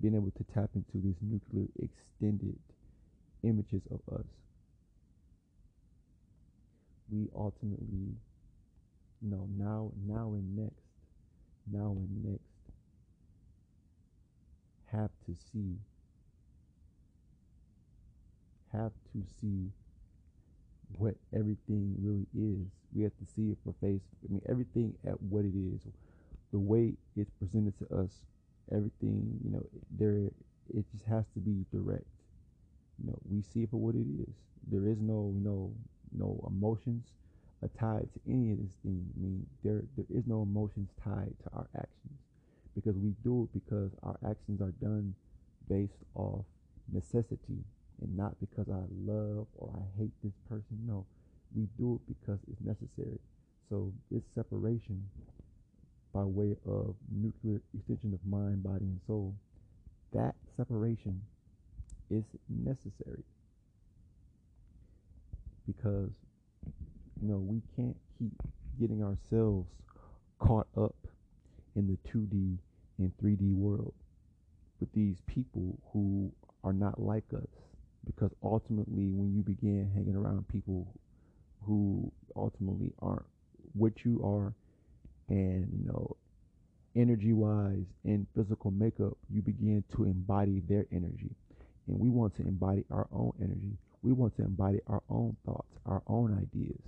[0.00, 2.58] being able to tap into these nuclear extended
[3.42, 4.26] images of us.
[7.10, 8.16] We ultimately,
[9.20, 10.86] you know, now now and next,
[11.70, 12.44] now and next,
[14.90, 15.76] have to see
[18.76, 19.70] have to see
[20.98, 22.66] what everything really is.
[22.94, 24.02] We have to see it for face.
[24.28, 25.80] I mean, everything at what it is,
[26.52, 28.10] the way it's presented to us.
[28.72, 30.30] Everything, you know, there.
[30.72, 32.06] It just has to be direct.
[32.98, 34.34] You know, we see it for what it is.
[34.70, 35.72] There is no, you know,
[36.16, 37.04] no emotions
[37.78, 39.04] tied to any of this thing.
[39.16, 42.20] I mean, there there is no emotions tied to our actions
[42.74, 45.14] because we do it because our actions are done
[45.68, 46.44] based off
[46.92, 47.64] necessity
[48.02, 50.78] and not because I love or I hate this person.
[50.86, 51.06] No,
[51.54, 53.18] we do it because it's necessary.
[53.68, 55.02] So this separation
[56.12, 59.34] by way of nuclear extension of mind, body, and soul,
[60.12, 61.20] that separation
[62.10, 63.24] is necessary
[65.66, 66.10] because
[67.20, 68.32] you know we can't keep
[68.78, 69.66] getting ourselves
[70.38, 70.94] caught up
[71.74, 72.58] in the 2D
[72.98, 73.94] and 3D world
[74.78, 76.30] with these people who
[76.62, 77.48] are not like us
[78.04, 80.86] because ultimately when you begin hanging around people
[81.66, 83.26] who ultimately aren't
[83.74, 84.54] what you are,
[85.28, 86.16] and you know,
[86.96, 91.30] energy wise and physical makeup, you begin to embody their energy.
[91.86, 93.76] And we want to embody our own energy.
[94.02, 96.80] We want to embody our own thoughts, our own ideas,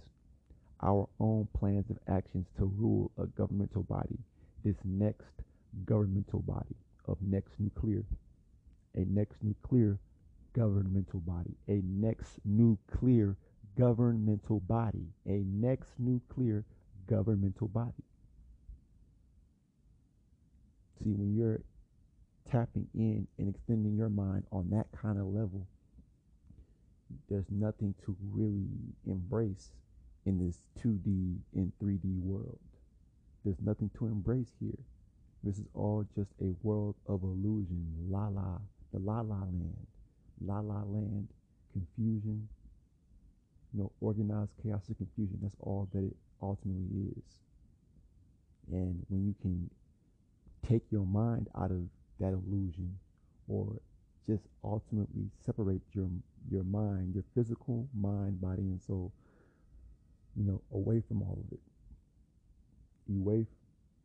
[0.83, 4.19] our own plans of actions to rule a governmental body,
[4.65, 5.25] this next
[5.87, 6.77] governmental body
[7.09, 8.03] of next nuclear,
[8.95, 9.99] a next nuclear
[10.57, 13.37] governmental body, a next nuclear
[13.77, 16.65] governmental body, a next nuclear
[17.07, 17.93] governmental body.
[21.03, 21.61] See, when you're
[22.51, 25.67] tapping in and extending your mind on that kind of level,
[27.29, 28.67] there's nothing to really
[29.07, 29.71] embrace
[30.25, 32.59] in this 2D and 3D world.
[33.45, 34.79] There's nothing to embrace here.
[35.45, 37.87] This is all just a world of illusion.
[38.09, 38.59] La la,
[38.93, 39.87] the la la land.
[40.45, 41.29] La la land,
[41.73, 42.49] confusion,
[43.73, 45.39] you know, organized chaos and confusion.
[45.43, 47.37] That's all that it ultimately is.
[48.73, 49.71] And when you can
[50.67, 51.83] take your mind out of
[52.21, 52.99] that illusion
[53.49, 53.81] or
[54.27, 56.09] just ultimately separate your
[56.51, 59.13] your mind, your physical mind, body and soul,
[60.37, 61.61] you know, away from all of it.
[63.11, 63.47] Away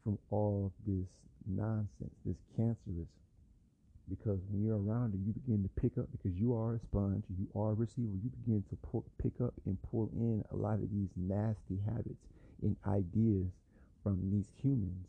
[0.04, 1.08] from all of this
[1.48, 3.10] nonsense, this cancerous.
[4.12, 7.24] Because when you're around it, you begin to pick up because you are a sponge,
[7.40, 10.76] you are a receiver, you begin to pull, pick up and pull in a lot
[10.84, 12.28] of these nasty habits
[12.62, 13.48] and ideas
[14.04, 15.08] from these humans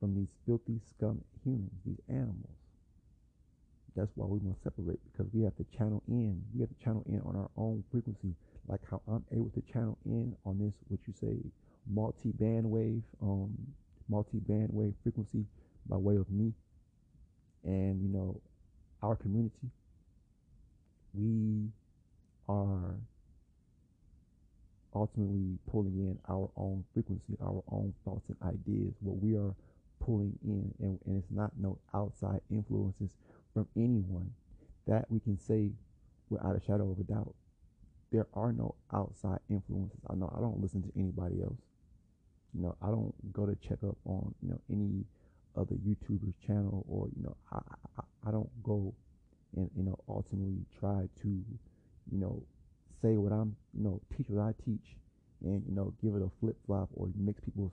[0.00, 2.56] from these filthy scum humans, these animals.
[3.94, 6.42] That's why we want to separate because we have to channel in.
[6.54, 8.34] We have to channel in on our own frequency,
[8.66, 11.36] like how I'm able to channel in on this, what you say,
[11.86, 13.52] multi-band wave, um,
[14.08, 15.44] multi-band wave frequency
[15.86, 16.54] by way of me
[17.64, 18.40] and you know
[19.02, 19.70] our community.
[21.14, 21.68] We
[22.48, 22.94] are
[24.94, 29.54] ultimately pulling in our own frequency, our own thoughts and ideas, what we are
[30.04, 33.10] pulling in, and, and it's not no outside influences
[33.54, 34.30] from anyone.
[34.86, 35.70] That we can say
[36.28, 37.34] without a shadow of a doubt.
[38.12, 40.00] There are no outside influences.
[40.08, 41.58] I know I don't listen to anybody else.
[42.54, 45.04] You know, I don't go to check up on you know any
[45.56, 47.60] other YouTuber's channel, or you know, I
[47.98, 48.94] I, I don't go
[49.56, 52.42] and you know ultimately try to you know
[53.02, 54.96] say what I'm you know teach what I teach,
[55.42, 57.72] and you know give it a flip flop or mix people's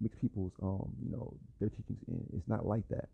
[0.00, 2.24] mix people's um you know their teachings in.
[2.36, 3.08] It's not like that.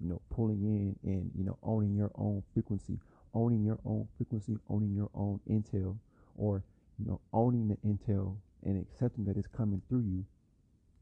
[0.00, 2.98] You know, pulling in and you know owning your own frequency,
[3.32, 5.96] owning your own frequency, owning your own intel,
[6.36, 6.62] or
[6.98, 10.24] you know owning the intel and accepting that it's coming through you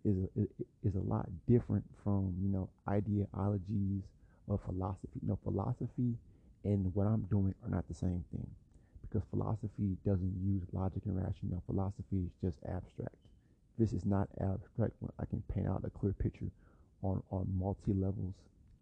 [0.04, 0.40] is a,
[0.86, 4.02] is a lot different from you know ideologies
[4.48, 5.20] of philosophy.
[5.22, 6.14] You know, philosophy
[6.64, 8.46] and what I'm doing are not the same thing
[9.02, 11.62] because philosophy doesn't use logic and rationale.
[11.66, 13.14] Philosophy is just abstract.
[13.78, 16.50] This is not abstract I can paint out a clear picture
[17.02, 18.34] on, on multi levels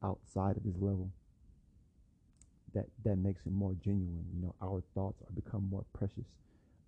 [0.02, 1.10] outside of this level.
[2.74, 4.24] That that makes it more genuine.
[4.34, 6.26] You know our thoughts are become more precious.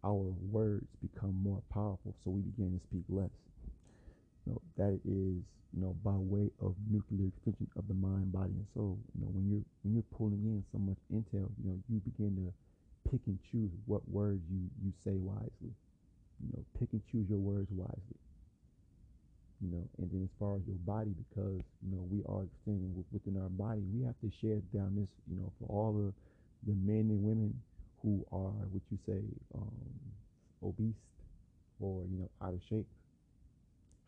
[0.05, 2.15] Our words become more powerful.
[2.25, 3.31] So we begin to speak less
[4.47, 5.39] know that is
[5.75, 9.31] you know by way of nuclear extension of the mind body and soul you know
[9.31, 12.53] when you're when you're pulling in so much intel you know you begin to
[13.11, 15.73] pick and choose what words you you say wisely
[16.43, 18.19] you know, pick and choose your words wisely.
[19.61, 23.05] You know, and then as far as your body, because you know we are extending
[23.13, 25.09] within our body, we have to share down this.
[25.31, 26.11] You know, for all the
[26.67, 27.55] the men and women
[28.03, 29.23] who are what you say
[29.55, 29.71] um,
[30.67, 30.99] obese
[31.79, 32.87] or you know out of shape.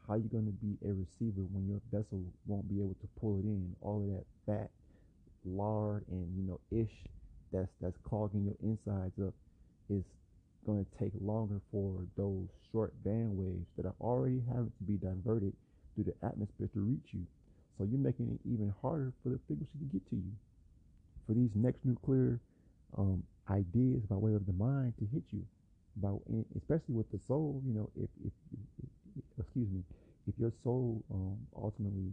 [0.07, 3.39] How you going to be a receiver when your vessel won't be able to pull
[3.39, 3.75] it in?
[3.81, 4.71] All of that fat,
[5.45, 6.93] lard, and you know ish
[7.53, 9.35] that's that's clogging your insides up
[9.89, 10.05] is
[10.67, 14.95] going to take longer for those short band waves that are already having to be
[14.95, 15.53] diverted
[15.95, 17.21] through the atmosphere to reach you.
[17.79, 20.33] So you're making it even harder for the frequency to get to you.
[21.27, 22.41] For these next nuclear
[22.97, 25.45] um, ideas by way of the mind to hit you,
[25.97, 26.11] by
[26.57, 28.33] especially with the soul, you know, if, if,
[29.55, 29.83] excuse me,
[30.27, 32.11] if your soul um, ultimately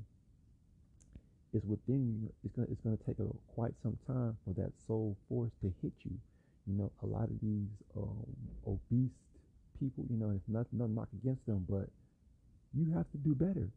[1.53, 5.17] is within you, it's gonna it's gonna take a, quite some time for that soul
[5.27, 6.17] force to hit you
[6.67, 8.25] you know, a lot of these um,
[8.67, 9.11] obese
[9.79, 11.89] people, you know, it's nothing, no knock against them, but
[12.73, 13.69] you have to do better.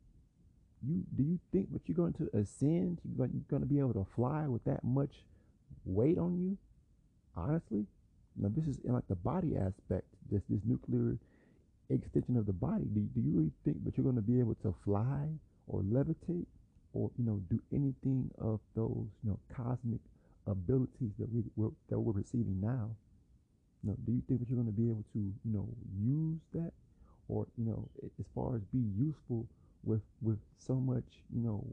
[0.86, 3.00] You do you think that you're going to ascend?
[3.04, 5.24] You're going to be able to fly with that much
[5.86, 6.58] weight on you?
[7.36, 7.86] Honestly,
[8.36, 10.04] now this is in like the body aspect.
[10.30, 11.16] This this nuclear
[11.90, 12.84] extension of the body.
[12.94, 15.28] Do, do you really think that you're going to be able to fly
[15.66, 16.46] or levitate
[16.92, 20.00] or you know do anything of those you know cosmic
[20.46, 22.90] abilities that we we're, that we're receiving now.
[23.82, 25.68] You know, do you think that you're going to be able to, you know,
[26.00, 26.72] use that,
[27.28, 29.46] or you know, as far as be useful
[29.84, 31.04] with with so much,
[31.34, 31.64] you know,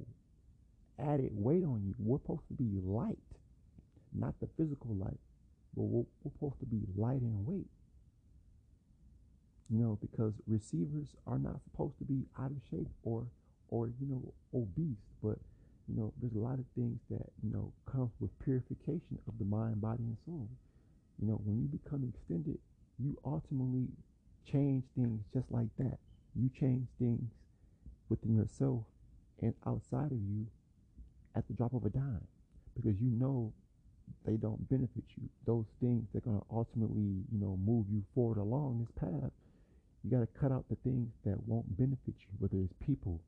[0.99, 1.95] added weight on you?
[1.99, 3.17] We're supposed to be light,
[4.13, 5.19] not the physical light,
[5.75, 7.67] but we're, we're supposed to be light and weight.
[9.71, 13.25] You know, because receivers are not supposed to be out of shape or
[13.69, 15.37] or you know obese, but
[15.87, 19.45] you know, there's a lot of things that you know comes with purification of the
[19.45, 20.47] mind, body, and soul.
[21.21, 22.57] You know, when you become extended,
[22.99, 23.87] you ultimately
[24.49, 25.97] change things just like that.
[26.35, 27.29] You change things
[28.09, 28.83] within yourself
[29.41, 30.47] and outside of you
[31.35, 32.27] at the drop of a dime
[32.75, 33.53] because you know
[34.25, 35.29] they don't benefit you.
[35.45, 39.31] Those things that are going to ultimately, you know, move you forward along this path.
[40.03, 43.19] You got to cut out the things that won't benefit you, whether it's people,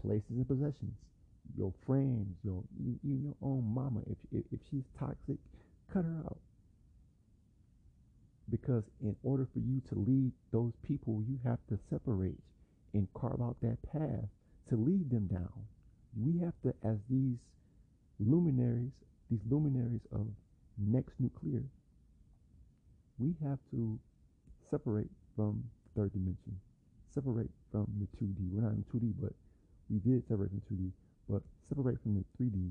[0.00, 0.94] places, and possessions,
[1.56, 2.62] your friends, your
[3.04, 4.00] even your own mama.
[4.06, 5.36] If if, if she's toxic,
[5.92, 6.38] cut her out.
[8.50, 12.38] Because in order for you to lead those people, you have to separate
[12.94, 14.28] and carve out that path
[14.70, 15.66] to lead them down.
[16.16, 17.36] We have to, as these
[18.20, 18.92] luminaries,
[19.30, 20.26] these luminaries of
[20.78, 21.62] next nuclear,
[23.18, 23.98] we have to
[24.70, 25.64] separate from
[25.96, 26.58] third dimension,
[27.14, 28.50] separate from the 2D.
[28.52, 29.32] We're not in 2D, but
[29.90, 30.90] we did separate from 2D,
[31.28, 32.70] but separate from the 3D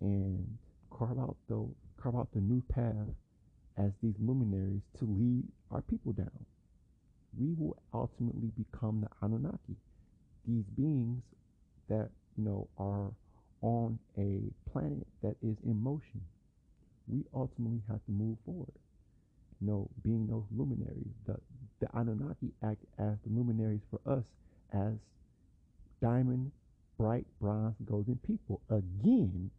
[0.00, 0.58] and
[0.90, 1.66] carve out the
[2.00, 3.08] carve out the new path
[3.78, 6.44] as these luminaries to lead our people down.
[7.38, 9.76] We will ultimately become the Anunnaki,
[10.46, 11.22] these beings
[11.88, 13.12] that you know are
[13.62, 14.40] on a
[14.70, 16.20] planet that is in motion.
[17.08, 18.72] We ultimately have to move forward.
[19.60, 21.36] You know, being those luminaries, the
[21.80, 24.24] the Anunnaki act as the luminaries for us
[24.72, 24.94] as
[26.00, 26.50] diamond,
[26.98, 28.60] bright, bronze, golden people.
[28.70, 29.50] Again,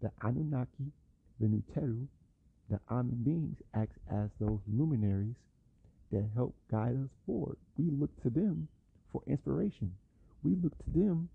[0.00, 0.92] the Anunnaki,
[1.40, 2.06] the Nuteru,
[2.70, 5.34] the Amen beings act as those luminaries
[6.10, 7.56] that help guide us forward.
[7.76, 8.68] We look to them
[9.12, 9.92] for inspiration.
[10.42, 11.28] We look to them,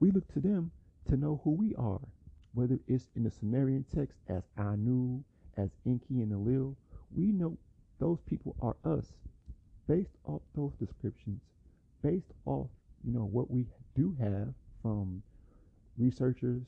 [0.00, 0.70] we look to them
[1.08, 2.00] to know who we are,
[2.54, 5.22] whether it's in the Sumerian text as Anu,
[5.56, 6.76] as Enki and Enlil.
[7.14, 7.56] We know
[7.98, 9.12] those people are us
[9.90, 11.40] based off those descriptions,
[12.00, 12.68] based off,
[13.04, 13.66] you know, what we
[13.96, 15.20] do have from
[15.98, 16.62] researchers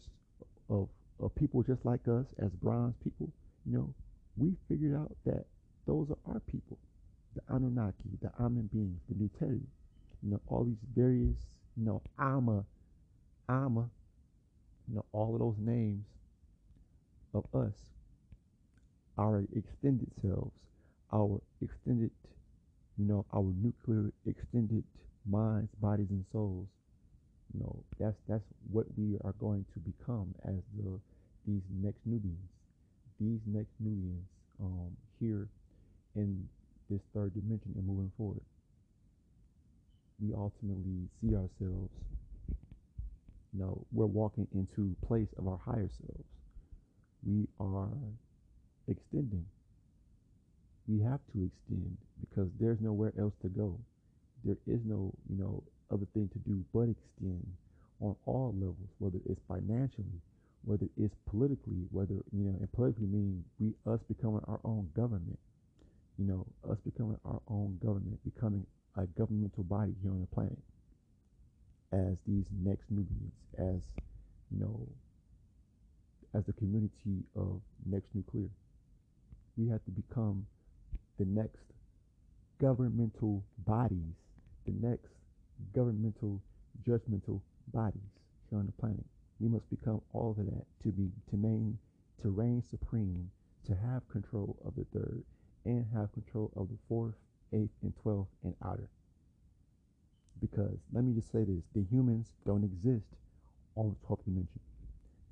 [0.69, 0.89] of,
[1.21, 3.31] of people just like us as bronze people,
[3.65, 3.95] you know,
[4.37, 5.45] we figured out that
[5.87, 6.77] those are our people.
[7.37, 9.61] The Anunnaki, the Amen beings, the Nuteri,
[10.23, 11.37] you know, all these various,
[11.77, 12.65] you know, Ama,
[13.49, 13.89] Ama,
[14.89, 16.05] you know, all of those names
[17.35, 17.75] of us,
[19.17, 20.53] our extended selves,
[21.13, 22.11] our extended,
[23.03, 24.85] you know, our nuclear extended
[25.29, 26.69] minds, bodies, and souls.
[27.53, 31.01] You know, that's that's what we are going to become as the
[31.47, 32.39] these next Nubians,
[33.21, 34.25] these next Nubians
[34.63, 35.49] um, here
[36.15, 36.49] in
[36.89, 38.41] this third dimension and moving forward.
[40.21, 41.91] We ultimately see ourselves.
[43.53, 46.25] You know, we're walking into place of our higher selves.
[47.27, 47.89] We are
[48.87, 49.45] extending.
[50.89, 53.79] We have to extend because there's nowhere else to go.
[54.45, 55.63] There is no, you know,
[55.93, 57.47] other thing to do but extend
[58.01, 60.21] on all levels, whether it's financially,
[60.65, 65.39] whether it's politically, whether you know, and politically meaning we us becoming our own government.
[66.19, 68.67] You know, us becoming our own government, becoming
[68.97, 70.59] a governmental body here on the planet
[71.93, 73.83] as these next Nubians, as
[74.51, 74.89] you know,
[76.35, 78.49] as the community of next nuclear.
[79.57, 80.47] We have to become
[81.19, 81.65] the next
[82.61, 84.15] governmental bodies,
[84.67, 85.13] the next
[85.75, 86.41] governmental
[86.87, 87.41] judgmental
[87.73, 88.01] bodies
[88.49, 89.05] here on the planet.
[89.41, 91.79] We must become all of that to be to main
[92.23, 93.31] to reign supreme,
[93.67, 95.25] to have control of the third,
[95.65, 97.15] and have control of the fourth,
[97.53, 98.89] eighth, and twelfth and outer.
[100.41, 103.07] Because let me just say this: the humans don't exist
[103.77, 104.61] on the twelfth dimension.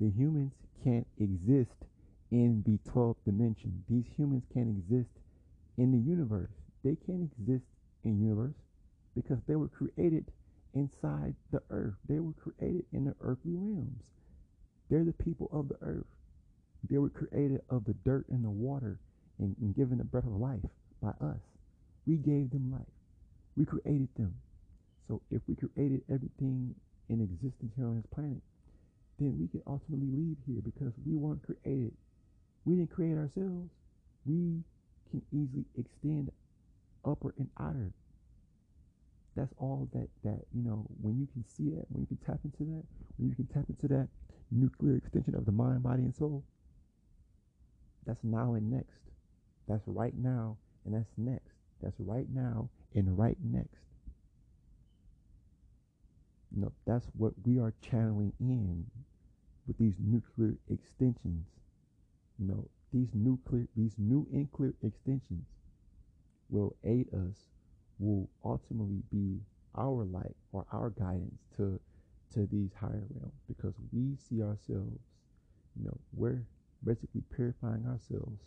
[0.00, 0.52] The humans
[0.82, 1.76] can't exist
[2.30, 3.84] in the twelfth dimension.
[3.88, 5.10] These humans can't exist
[5.78, 6.50] in the universe.
[6.84, 7.64] They can't exist
[8.04, 8.54] in universe
[9.14, 10.26] because they were created
[10.74, 11.94] inside the earth.
[12.08, 14.02] They were created in the earthly realms.
[14.88, 16.06] They're the people of the earth.
[16.88, 18.98] They were created of the dirt and the water
[19.38, 20.60] and, and given the breath of life
[21.02, 21.40] by us.
[22.06, 22.94] We gave them life.
[23.56, 24.34] We created them.
[25.08, 26.74] So if we created everything
[27.08, 28.40] in existence here on this planet,
[29.18, 31.92] then we can ultimately leave here because we weren't created.
[32.64, 33.68] We didn't create ourselves.
[34.24, 34.62] We
[35.10, 36.30] can easily extend
[37.04, 37.92] upper and outer.
[39.36, 40.86] That's all that that you know.
[41.00, 42.84] When you can see that, when you can tap into that,
[43.16, 44.08] when you can tap into that
[44.50, 46.44] nuclear extension of the mind, body, and soul,
[48.06, 48.98] that's now and next.
[49.68, 51.54] That's right now and that's next.
[51.82, 53.78] That's right now and right next.
[56.54, 58.86] You know, that's what we are channeling in
[59.66, 61.46] with these nuclear extensions.
[62.38, 65.46] You know, these nuclear these new nuclear extensions
[66.48, 67.48] will aid us,
[67.98, 69.40] will ultimately be
[69.76, 71.80] our light or our guidance to
[72.34, 75.00] to these higher realms because we see ourselves,
[75.76, 76.42] you know, we're
[76.84, 78.40] basically purifying ourselves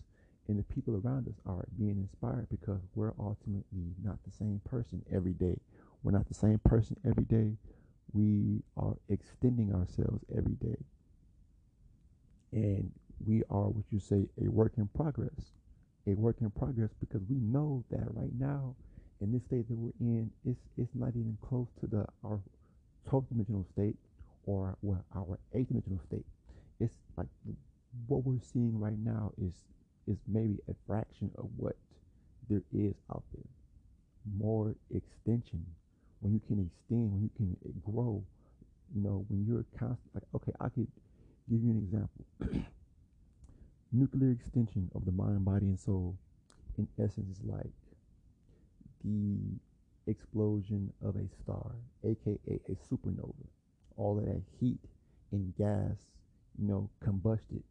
[0.47, 5.01] and the people around us are being inspired because we're ultimately not the same person
[5.11, 5.57] every day.
[6.03, 7.53] We're not the same person every day.
[8.11, 10.77] We are extending ourselves every day.
[12.51, 12.91] And
[13.25, 15.53] we are what you say a work in progress.
[16.07, 18.75] A work in progress because we know that right now
[19.21, 22.39] in this state that we're in, it's it's not even close to the our
[23.09, 23.95] 12th dimensional state
[24.45, 26.25] or well, our eighth dimensional state.
[26.79, 27.27] It's like
[28.07, 29.53] what we're seeing right now is
[30.07, 31.77] is maybe a fraction of what
[32.49, 33.45] there is out there.
[34.37, 35.65] More extension.
[36.19, 38.23] When you can extend, when you can grow,
[38.95, 40.87] you know, when you're constant, like, okay, I could
[41.49, 42.63] give you an example.
[43.95, 46.17] Nuclear extension of the mind, body, and soul,
[46.79, 47.71] in essence, is like
[49.03, 49.37] the
[50.07, 53.45] explosion of a star, aka a supernova.
[53.95, 54.79] All of that heat
[55.31, 55.95] and gas,
[56.57, 57.61] you know, combusted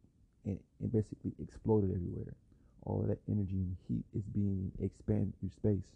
[0.44, 2.36] and, and basically exploded everywhere.
[2.84, 5.90] All of that energy and heat is being expanded through space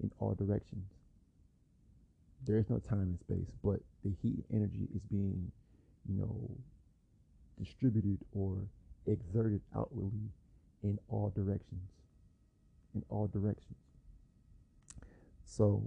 [0.00, 0.86] in all directions.
[2.46, 5.50] There is no time and space, but the heat energy is being,
[6.08, 6.50] you know,
[7.58, 8.68] distributed or
[9.06, 10.30] exerted outwardly
[10.82, 11.90] in all directions.
[12.94, 13.78] In all directions.
[15.44, 15.82] So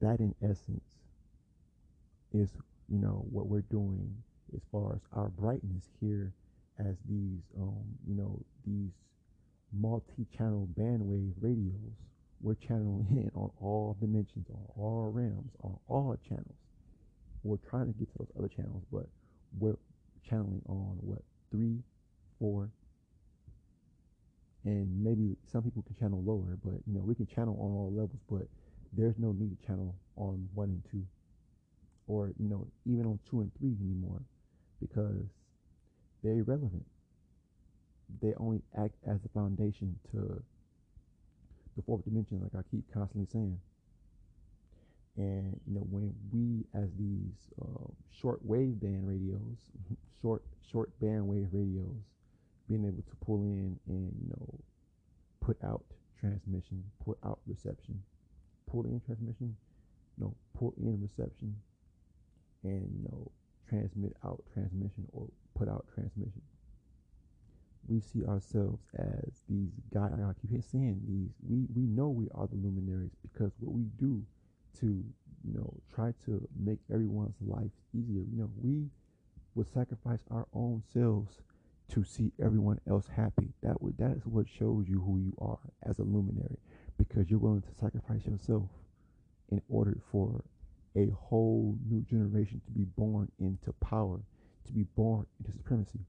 [0.00, 0.84] that in essence
[2.32, 2.50] is,
[2.88, 4.14] you know, what we're doing
[4.54, 6.32] as far as our brightness here
[6.78, 8.92] as these, um, you know, these
[9.72, 11.92] multi-channel bandwidth radios.
[12.40, 16.54] We're channeling in on all dimensions, on all realms, on all channels.
[17.42, 19.06] We're trying to get to those other channels, but
[19.58, 19.76] we're
[20.28, 21.78] channeling on what three,
[22.38, 22.70] four,
[24.64, 27.92] and maybe some people can channel lower, but you know we can channel on all
[27.92, 28.46] levels, but
[28.92, 31.04] there's no need to channel on one and two,
[32.06, 34.22] or you know even on two and three anymore,
[34.80, 35.26] because
[36.22, 36.84] they're irrelevant.
[38.20, 40.42] They only act as a foundation to
[41.76, 43.58] the fourth dimension, like I keep constantly saying.
[45.18, 49.58] And you know, when we, as these uh, short wave band radios,
[50.22, 52.06] short short band wave radios,
[52.68, 54.54] being able to pull in and you know
[55.40, 55.82] put out
[56.20, 58.00] transmission, put out reception,
[58.70, 59.56] pull in transmission,
[60.16, 61.56] you know, pull in reception,
[62.62, 63.32] and you know
[63.68, 66.42] transmit out transmission or put out transmission.
[67.88, 70.12] We see ourselves as these guys.
[70.12, 71.30] I keep saying these.
[71.42, 74.22] We we know we are the luminaries because what we do
[74.80, 74.86] to
[75.44, 78.22] you know try to make everyone's life easier.
[78.30, 78.90] You know we
[79.54, 81.40] would sacrifice our own selves
[81.92, 83.48] to see everyone else happy.
[83.62, 86.58] That would that is what shows you who you are as a luminary
[86.98, 88.68] because you're willing to sacrifice yourself
[89.50, 90.44] in order for
[90.96, 94.20] a whole new generation to be born into power,
[94.66, 96.00] to be born into supremacy.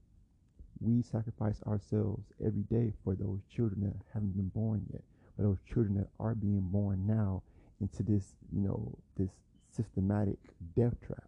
[0.80, 5.02] We sacrifice ourselves every day for those children that haven't been born yet,
[5.36, 7.42] for those children that are being born now
[7.80, 9.30] into this, you know, this
[9.70, 10.38] systematic
[10.76, 11.24] death trap.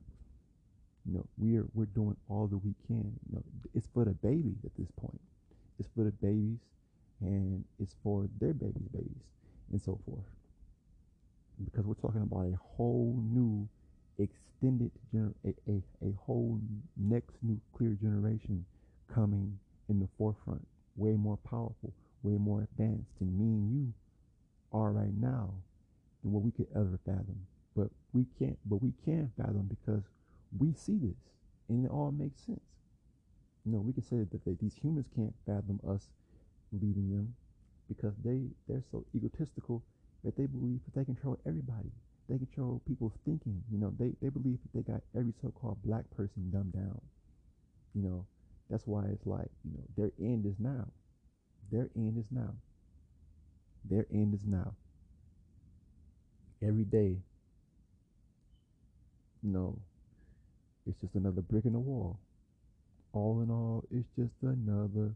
[1.07, 3.13] You know, we're we're doing all that we can.
[3.29, 3.43] You know,
[3.75, 5.21] it's for the babies at this point.
[5.79, 6.59] It's for the babies,
[7.21, 9.25] and it's for their babies' babies,
[9.73, 10.25] and so forth.
[11.65, 13.69] Because we're talking about a whole new
[14.19, 16.61] extended gener- a, a, a whole
[16.97, 18.65] next nuclear generation
[19.13, 21.93] coming in the forefront, way more powerful,
[22.23, 23.93] way more advanced than me and you
[24.73, 25.53] are right now
[26.23, 27.47] than what we could ever fathom.
[27.77, 30.03] But we can't but we can fathom because
[30.59, 31.16] we see this
[31.68, 32.61] and it all makes sense.
[33.64, 36.09] You know, we can say that they, these humans can't fathom us
[36.73, 37.35] leading them
[37.89, 39.83] because they they're so egotistical
[40.25, 41.91] that they believe that they control everybody.
[42.29, 43.62] They control people's thinking.
[43.70, 47.01] You know, they, they believe that they got every so-called black person dumbed down.
[47.95, 48.27] You know,
[48.70, 50.87] that's why it's like, you know, their end is now.
[51.70, 52.55] Their end is now.
[53.85, 54.75] Their end is now.
[56.63, 57.17] Every day,
[59.43, 59.79] know,
[60.87, 62.19] it's just another brick in the wall.
[63.13, 65.15] All in all, it's just another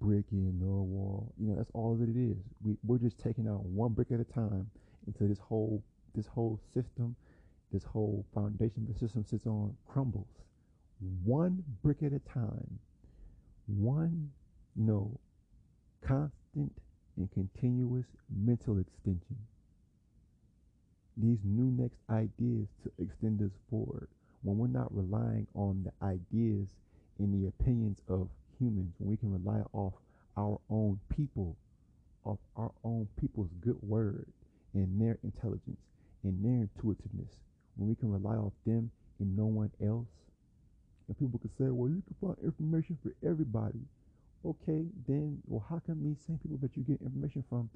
[0.00, 1.32] brick in the wall.
[1.38, 2.36] You know, that's all that it is.
[2.64, 4.70] We we're just taking out one brick at a time
[5.06, 5.82] into this whole
[6.14, 7.14] this whole system,
[7.72, 10.26] this whole foundation the system sits on crumbles.
[11.24, 12.78] One brick at a time.
[13.66, 14.30] One,
[14.76, 15.20] you know,
[16.06, 16.72] constant
[17.16, 19.36] and continuous mental extension.
[21.16, 24.08] These new next ideas to extend us forward
[24.42, 26.68] when we're not relying on the ideas
[27.18, 29.94] and the opinions of humans, when we can rely off
[30.36, 31.56] our own people,
[32.24, 34.26] off our own people's good word
[34.74, 35.80] and their intelligence
[36.24, 37.38] and their intuitiveness,
[37.76, 38.90] when we can rely off them
[39.20, 40.08] and no one else.
[41.06, 43.80] And people could say, well, you can find information for everybody.
[44.44, 47.70] Okay, then, well, how come these same people that you get information from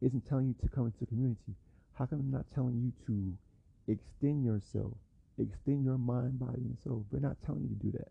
[0.00, 1.54] isn't telling you to come into the community?
[1.94, 4.92] How come they're not telling you to extend yourself,
[5.38, 7.06] extend your mind, body, and soul?
[7.10, 8.08] They're not telling you to do that.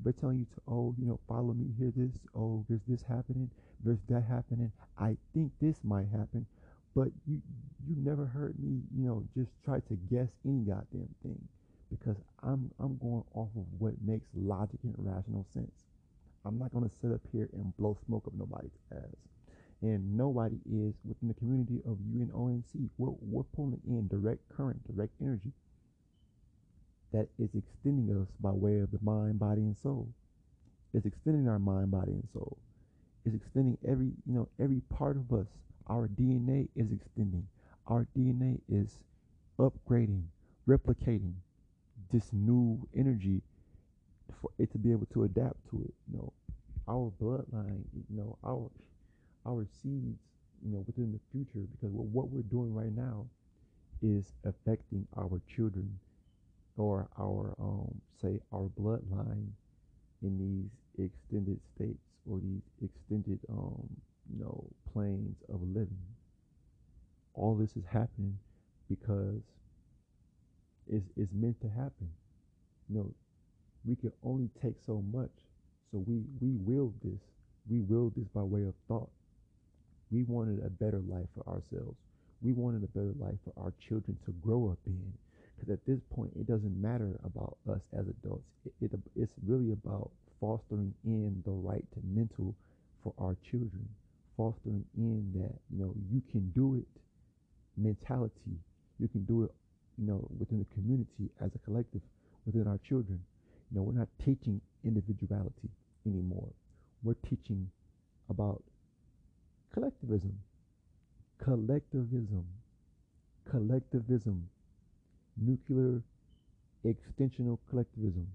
[0.00, 3.50] They're telling you to, oh, you know, follow me, hear this, oh, there's this happening,
[3.84, 4.72] there's that happening.
[4.98, 6.46] I think this might happen,
[6.94, 7.40] but you
[7.86, 11.40] you never heard me, you know, just try to guess any goddamn thing
[11.90, 15.84] because I'm I'm going off of what makes logic and rational sense.
[16.44, 19.31] I'm not gonna sit up here and blow smoke up nobody's ass.
[19.82, 22.88] And nobody is within the community of UNONC.
[22.98, 25.52] We're we're pulling in direct current, direct energy
[27.12, 30.08] that is extending us by way of the mind, body, and soul.
[30.94, 32.58] It's extending our mind, body, and soul.
[33.24, 35.46] It's extending every, you know, every part of us.
[35.88, 37.46] Our DNA is extending.
[37.86, 39.00] Our DNA is
[39.58, 40.24] upgrading,
[40.68, 41.34] replicating
[42.12, 43.42] this new energy
[44.40, 45.94] for it to be able to adapt to it.
[46.10, 46.32] You know,
[46.88, 48.70] our bloodline, you know, our
[49.46, 50.20] our seeds,
[50.64, 53.26] you know, within the future, because what we're doing right now
[54.02, 55.98] is affecting our children
[56.76, 59.48] or our um say our bloodline
[60.22, 63.88] in these extended states or these extended um
[64.32, 65.98] you know planes of living.
[67.34, 68.38] All this is happening
[68.88, 69.42] because
[70.88, 72.08] it's, it's meant to happen.
[72.88, 73.14] You know
[73.84, 75.30] we can only take so much
[75.90, 77.20] so we we will this.
[77.68, 79.10] We will this by way of thought
[80.12, 81.96] we wanted a better life for ourselves
[82.42, 85.12] we wanted a better life for our children to grow up in
[85.62, 88.42] because at this point, it doesn't matter about us as adults.
[88.66, 90.10] It, it, it's really about
[90.40, 92.54] fostering in the right to mental
[93.04, 93.88] for our children,
[94.36, 96.86] fostering in that, you know, you can do it
[97.76, 98.58] mentality.
[98.98, 99.52] You can do it,
[99.98, 102.02] you know, within the community as a collective,
[102.44, 103.20] within our children.
[103.70, 105.70] You know, we're not teaching individuality
[106.06, 106.48] anymore.
[107.04, 107.70] We're teaching
[108.28, 108.62] about
[109.72, 110.38] collectivism.
[111.38, 112.44] Collectivism.
[113.50, 114.48] Collectivism
[115.36, 116.02] nuclear
[116.84, 118.26] extensional collectivism.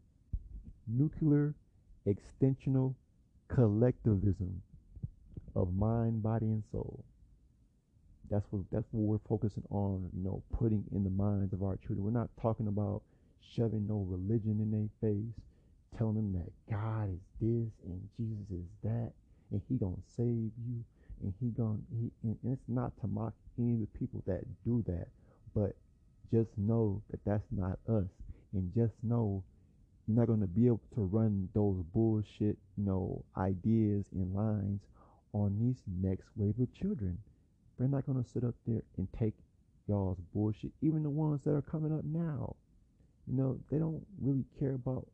[0.88, 1.54] Nuclear
[2.08, 2.96] extensional
[3.50, 4.62] collectivism
[5.56, 7.04] of mind, body, and soul.
[8.30, 11.78] That's what that's what we're focusing on, you know, putting in the minds of our
[11.78, 12.04] children.
[12.04, 13.02] We're not talking about
[13.56, 15.34] shoving no religion in their face,
[15.98, 19.12] telling them that God is this and Jesus is that,
[19.52, 20.84] and He gonna save you,
[21.22, 24.44] and He gonna he, and, and it's not to mock any of the people that
[24.64, 25.08] do that,
[25.54, 25.76] but
[26.32, 28.10] just know that that's not us.
[28.54, 29.44] And just know
[30.08, 34.82] you're not going to be able to run those bullshit, you know, ideas and lines
[35.34, 37.18] on these next wave of children.
[37.78, 39.34] They're not going to sit up there and take
[39.88, 40.72] y'all's bullshit.
[40.82, 42.56] Even the ones that are coming up now,
[43.28, 45.06] you know, they don't really care about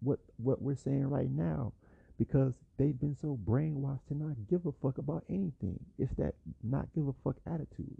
[0.00, 1.72] what what we're saying right now
[2.20, 5.80] because they've been so brainwashed to not give a fuck about anything.
[5.98, 7.96] It's that not give a fuck attitude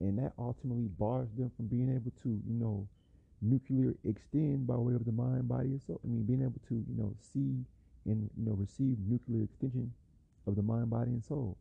[0.00, 2.86] and that ultimately bars them from being able to, you know,
[3.40, 6.00] nuclear extend by way of the mind, body, and soul.
[6.04, 7.64] I mean, being able to, you know, see
[8.06, 9.92] and you know receive nuclear extension
[10.46, 11.56] of the mind, body, and soul.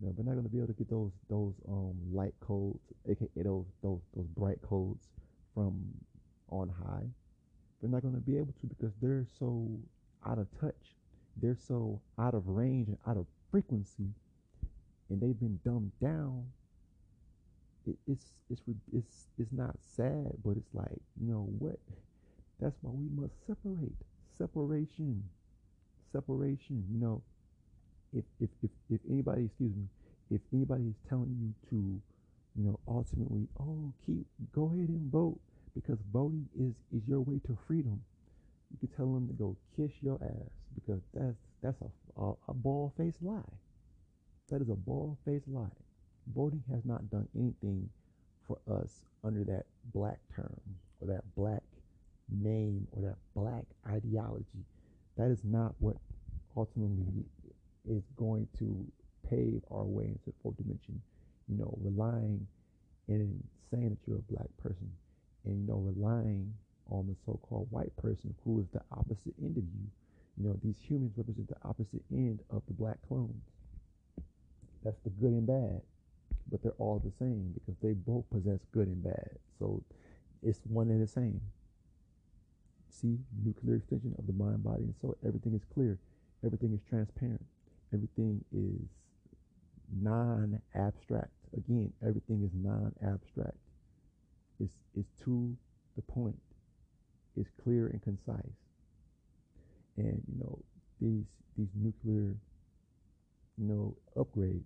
[0.00, 3.28] Know, they're not going to be able to get those those um light codes, aka
[3.36, 5.06] those those those bright codes
[5.54, 5.84] from
[6.50, 7.06] on high.
[7.80, 9.68] They're not going to be able to because they're so
[10.26, 10.94] out of touch.
[11.36, 14.14] They're so out of range and out of frequency,
[15.10, 16.46] and they've been dumbed down
[17.86, 18.62] it, it's it's
[18.92, 21.78] it's it's not sad, but it's like you know what?
[22.60, 23.92] That's why we must separate.
[24.38, 25.22] Separation,
[26.12, 26.84] separation.
[26.90, 27.22] You know,
[28.12, 29.86] if if if if anybody, excuse me,
[30.30, 31.76] if anybody is telling you to,
[32.56, 35.38] you know, ultimately, oh, keep go ahead and vote
[35.74, 38.00] because voting is is your way to freedom.
[38.80, 42.54] You can tell them to go kiss your ass because that's that's a a, a
[42.54, 43.42] bald faced lie.
[44.50, 45.70] That is a bald faced lie
[46.32, 47.88] voting has not done anything
[48.46, 50.60] for us under that black term
[51.00, 51.62] or that black
[52.30, 54.64] name or that black ideology.
[55.16, 55.96] That is not what
[56.56, 57.24] ultimately
[57.88, 58.84] is going to
[59.28, 61.00] pave our way into the fourth dimension.
[61.48, 62.46] You know, relying
[63.08, 64.90] and saying that you're a black person
[65.44, 66.54] and, you know, relying
[66.90, 69.86] on the so called white person who is the opposite end of you.
[70.36, 73.42] You know, these humans represent the opposite end of the black clones.
[74.82, 75.80] That's the good and bad.
[76.50, 79.30] But they're all the same because they both possess good and bad.
[79.58, 79.82] So
[80.42, 81.40] it's one and the same.
[82.90, 85.16] See, nuclear extension of the mind, body, and soul.
[85.26, 85.98] Everything is clear.
[86.44, 87.44] Everything is transparent.
[87.92, 88.86] Everything is
[90.00, 91.30] non abstract.
[91.56, 93.56] Again, everything is non abstract.
[94.60, 95.56] It's, it's to
[95.96, 96.38] the point.
[97.36, 98.56] It's clear and concise.
[99.96, 100.58] And, you know,
[101.00, 101.24] these
[101.56, 102.34] these nuclear,
[103.58, 104.62] you know, upgrades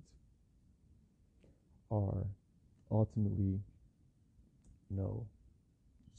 [1.91, 2.27] are
[2.91, 3.61] ultimately,
[4.91, 5.27] you know,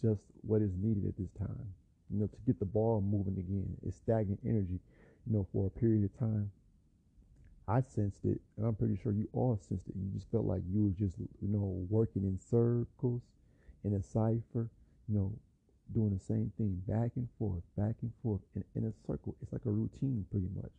[0.02, 1.66] just what is needed at this time.
[2.12, 3.78] You know, to get the ball moving again.
[3.86, 4.80] It's stagnant energy,
[5.28, 6.52] you know, for a period of time.
[7.68, 9.96] I sensed it, and I'm pretty sure you all sensed it.
[9.96, 13.22] You just felt like you were just, you know, working in circles,
[13.84, 14.70] in a cipher,
[15.08, 15.32] you know,
[15.94, 19.36] doing the same thing back and forth, back and forth in, in a circle.
[19.42, 20.72] It's like a routine, pretty much.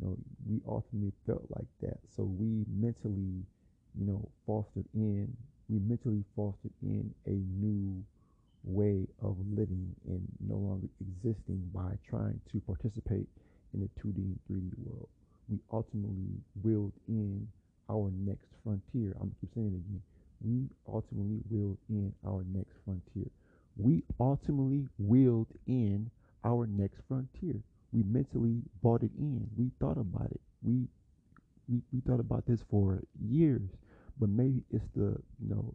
[0.00, 0.16] You know,
[0.48, 1.98] we ultimately felt like that.
[2.14, 3.44] So we mentally,
[3.98, 5.34] you know, fostered in,
[5.68, 8.02] we mentally fostered in a new
[8.64, 13.26] way of living and no longer existing by trying to participate
[13.74, 15.08] in the 2D and 3D world.
[15.48, 17.48] We ultimately willed in
[17.90, 19.16] our next frontier.
[19.20, 20.02] I'm keep saying it again.
[20.40, 23.30] We ultimately willed in our next frontier.
[23.76, 26.10] We ultimately willed in
[26.44, 27.62] our next frontier.
[27.92, 29.48] We mentally bought it in.
[29.56, 30.40] We thought about it.
[30.62, 30.88] We
[31.68, 33.62] we, we thought about this for years,
[34.18, 35.74] but maybe it's the you know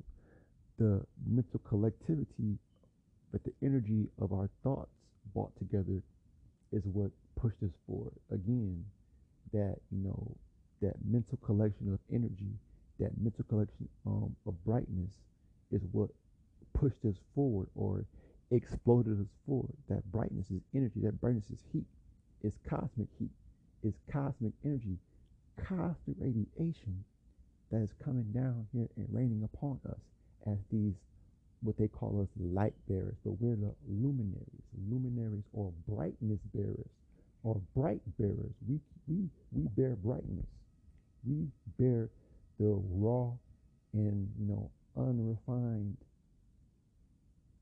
[0.78, 2.58] the mental collectivity
[3.32, 4.92] but the energy of our thoughts
[5.34, 6.02] brought together
[6.72, 8.14] is what pushed us forward.
[8.32, 8.84] Again,
[9.54, 10.36] that, you know,
[10.82, 12.52] that mental collection of energy,
[13.00, 15.12] that mental collection um, of brightness
[15.72, 16.10] is what
[16.80, 18.06] pushed us forward or
[18.52, 19.76] exploded us forward.
[19.90, 21.86] That brightness is energy, that brightness is heat,
[22.44, 23.32] it's cosmic heat,
[23.84, 24.98] it's cosmic energy,
[25.58, 27.04] cosmic radiation
[27.72, 30.00] that is coming down here and raining upon us
[30.46, 30.94] as these
[31.62, 36.90] what they call us light bearers, but we're the luminaries, luminaries or brightness bearers
[37.44, 38.54] or bright bearers.
[38.68, 40.46] We we we bear brightness.
[41.28, 41.48] We
[41.80, 42.10] bear
[42.60, 43.32] the raw
[43.94, 45.98] and you know unrefined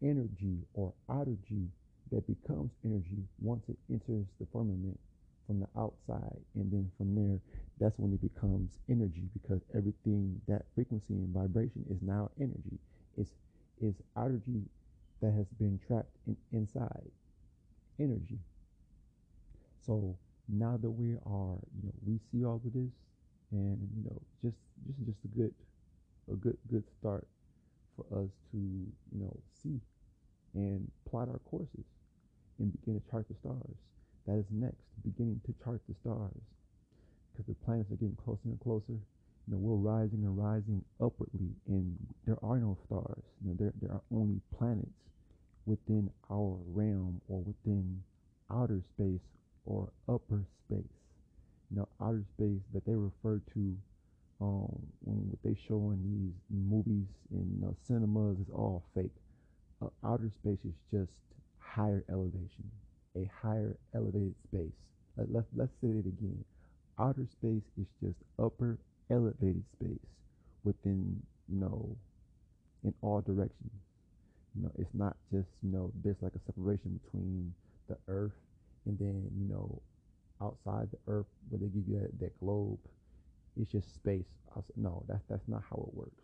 [0.04, 1.68] energy or outer energy
[2.12, 5.00] that becomes energy once it enters the firmament
[5.48, 7.40] from the outside and then from there
[7.80, 12.78] that's when it becomes energy because everything that frequency and vibration is now energy
[13.18, 13.32] it's
[13.82, 14.64] is energy
[15.22, 17.12] that has been trapped in, inside
[18.00, 18.40] energy.
[19.86, 20.18] So
[20.48, 22.92] now that we are, you know, we see all of this,
[23.52, 25.54] and you know, just just just a good
[26.32, 27.28] a good good start
[27.96, 29.80] for us to you know see
[30.54, 31.86] and plot our courses
[32.60, 33.76] and begin to chart the stars.
[34.28, 36.42] That is next, beginning to chart the stars
[37.32, 38.98] because the planets are getting closer and closer
[39.48, 43.22] you know, we're rising and rising upwardly, and there are no stars.
[43.44, 44.90] You know, there there are only planets
[45.68, 48.02] within our realm or within
[48.50, 49.22] outer space
[49.66, 50.98] or upper space.
[51.70, 53.78] You know, outer space that they refer to
[54.42, 59.16] um, when what they show in these movies in know, cinemas is all fake.
[59.82, 61.12] Uh, outer space is just
[61.60, 62.70] higher elevation,
[63.16, 64.74] a higher elevated space.
[65.18, 66.44] Let, let, let's say it again.
[67.00, 68.78] Outer space is just upper
[69.10, 70.08] elevated space
[70.64, 71.96] within, you know,
[72.84, 73.72] in all directions.
[74.56, 77.54] You know, it's not just, you know, there's like a separation between
[77.88, 78.32] the earth
[78.86, 79.82] and then, you know,
[80.42, 82.80] outside the earth where they give you that, that globe.
[83.60, 84.28] It's just space.
[84.76, 86.24] no, that's that's not how it works.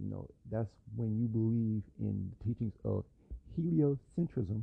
[0.00, 3.04] You know, that's when you believe in the teachings of
[3.58, 4.62] heliocentrism.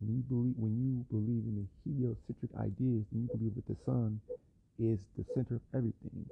[0.00, 3.76] When you believe when you believe in the heliocentric ideas, then you believe that the
[3.84, 4.20] sun
[4.78, 6.26] is the center of everything.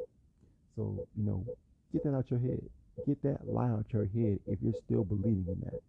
[0.77, 1.45] So, you know,
[1.93, 2.63] get that out your head.
[3.07, 5.81] Get that lie out your head if you're still believing in that.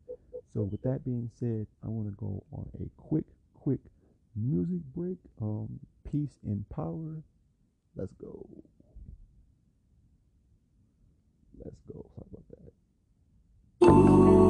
[0.54, 3.80] So, with that being said, I want to go on a quick, quick
[4.36, 5.18] music break.
[5.42, 7.24] Um, peace and power.
[7.96, 8.48] Let's go.
[11.60, 12.06] Let's go.
[12.16, 12.44] Talk about
[13.82, 14.43] that.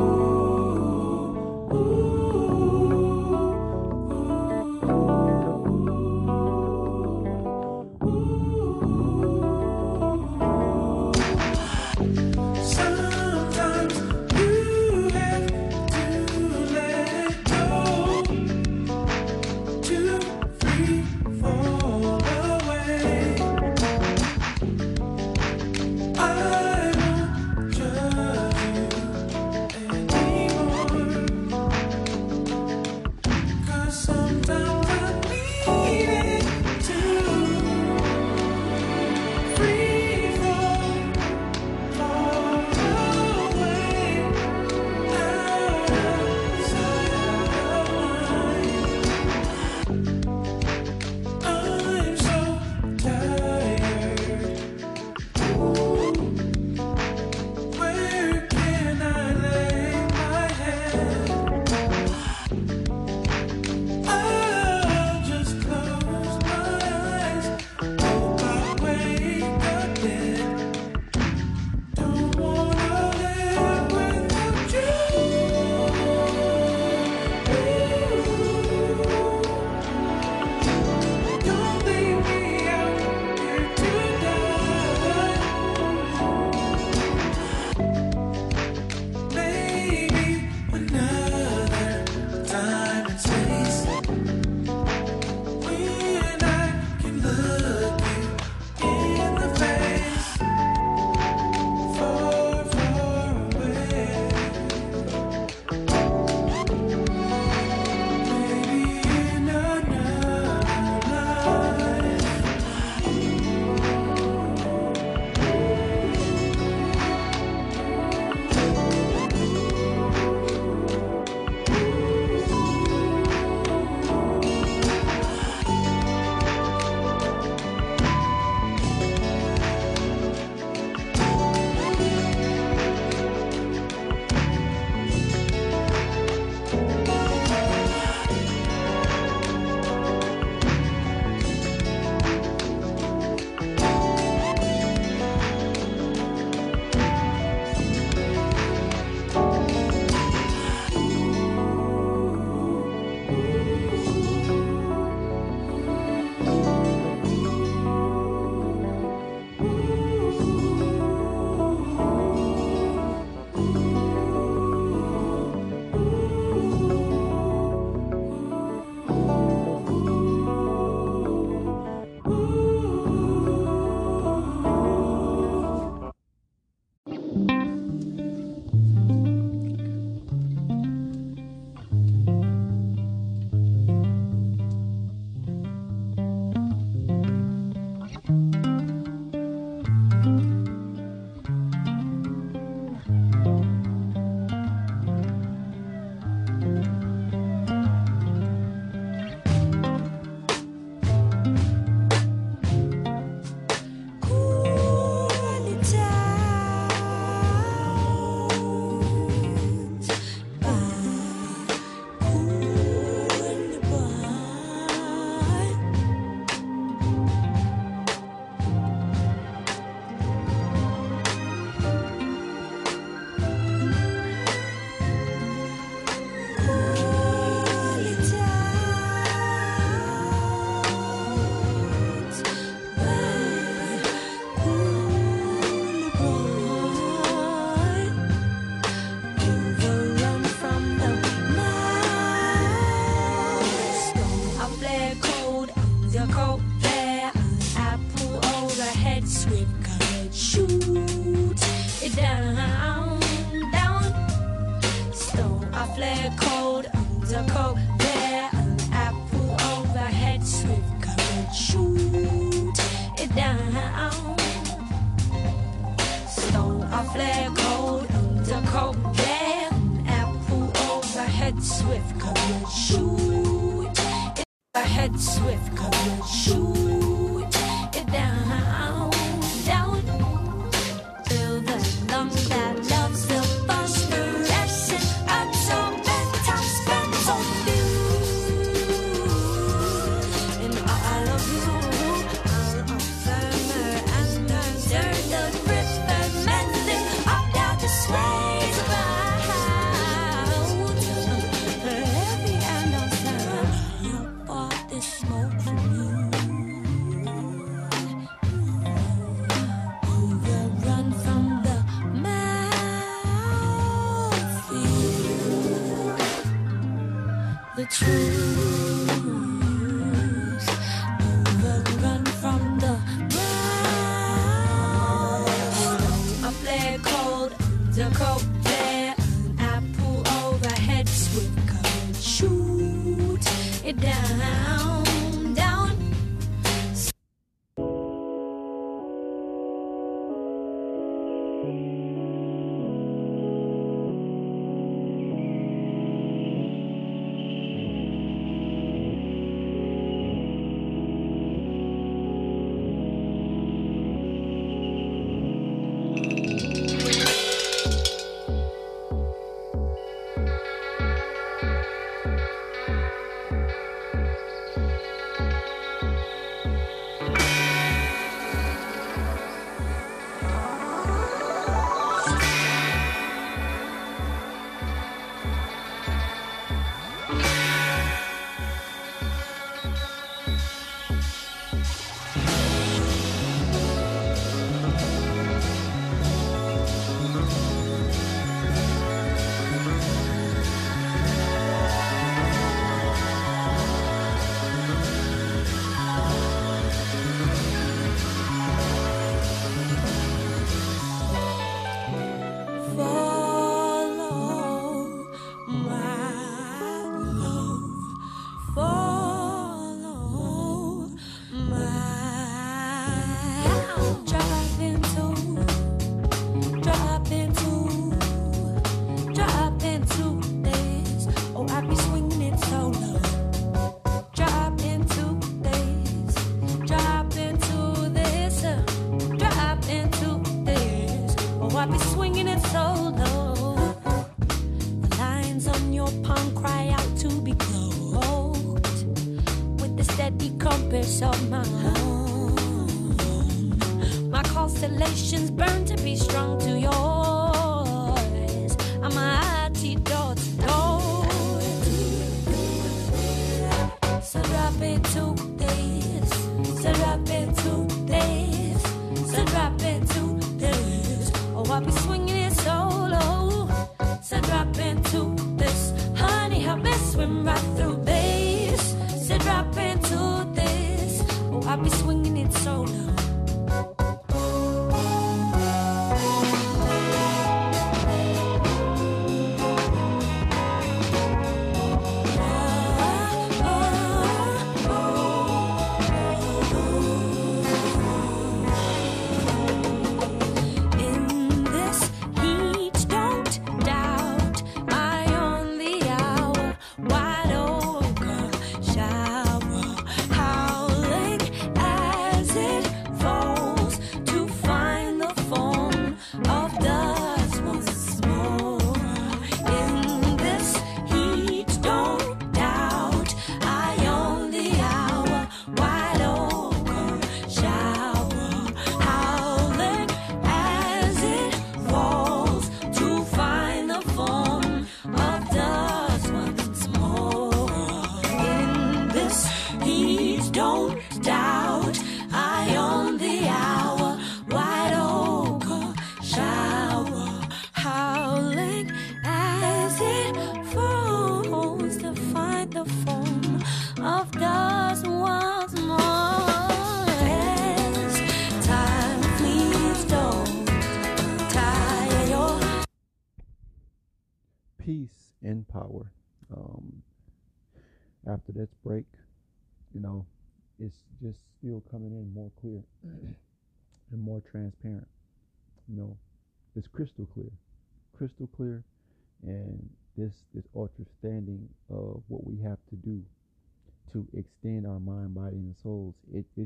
[356.13, 356.52] Follow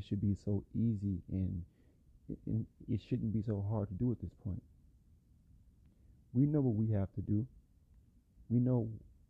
[0.07, 1.63] should be so easy and
[2.29, 4.61] it, and it shouldn't be so hard to do at this point.
[6.33, 7.45] We know what we have to do.
[8.49, 8.89] We know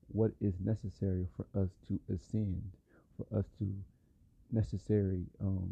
[0.10, 2.62] what is necessary for us to ascend,
[3.18, 3.68] for us to
[4.52, 5.70] necessary um,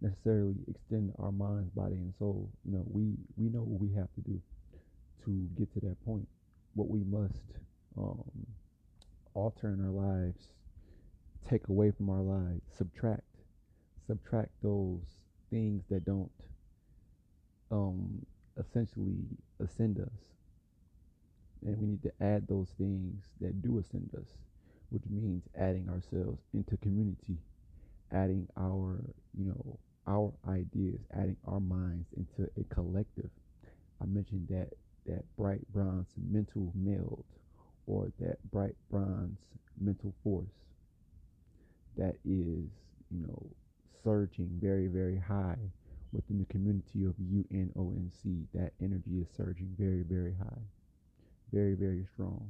[0.00, 2.50] necessarily extend our minds, body, and soul.
[2.64, 4.40] You know, we we know what we have to do
[5.24, 6.28] to get to that point.
[6.74, 7.42] What we must
[7.96, 8.24] um,
[9.34, 10.48] alter in our lives,
[11.48, 13.22] take away from our lives, subtract,
[14.06, 15.02] subtract those
[15.50, 16.30] things that don't
[17.70, 18.24] um,
[18.58, 19.24] essentially
[19.62, 20.08] ascend us.
[21.64, 24.28] And we need to add those things that do ascend us,
[24.90, 27.38] which means adding ourselves into community,
[28.12, 29.00] adding our,
[29.36, 33.30] you know, our ideas, adding our minds into a collective.
[34.02, 34.70] I mentioned that
[35.06, 37.24] that bright bronze mental meld
[37.86, 39.38] or that bright bronze
[39.80, 40.63] mental force
[41.96, 42.64] that is,
[43.10, 43.46] you know,
[44.02, 45.58] surging very, very high
[46.12, 48.46] within the community of UNONC.
[48.54, 50.62] That energy is surging very, very high,
[51.52, 52.48] very, very strong,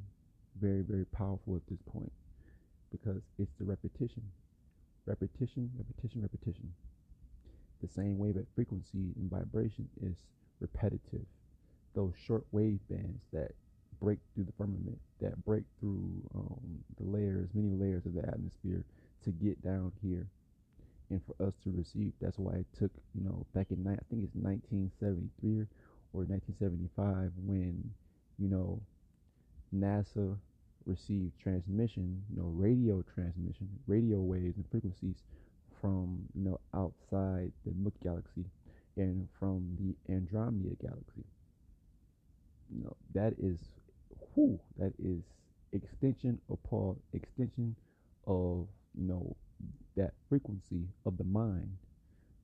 [0.61, 2.13] very, very powerful at this point
[2.91, 4.23] because it's the repetition,
[5.07, 6.73] repetition, repetition, repetition.
[7.83, 10.15] The same way that frequency and vibration is
[10.61, 11.27] repetitive.
[11.95, 13.53] Those short wave bands that
[14.01, 16.61] break through the firmament, that break through um,
[16.99, 18.85] the layers, many layers of the atmosphere
[19.25, 20.27] to get down here
[21.11, 22.13] and for us to receive.
[22.21, 25.67] That's why it took, you know, back in, night, I think it's 1973
[26.13, 27.91] or 1975 when,
[28.39, 28.81] you know,
[29.75, 30.37] NASA
[30.87, 35.17] received transmission, you know, radio transmission, radio waves and frequencies
[35.81, 38.45] from, you know, outside the Milky Galaxy
[38.97, 41.25] and from the Andromeda Galaxy.
[42.71, 43.59] You know, that is,
[44.35, 45.23] whoo, that is
[45.73, 47.75] extension Paul, extension
[48.27, 48.67] of,
[48.99, 49.37] you know,
[49.97, 51.77] that frequency of the mind,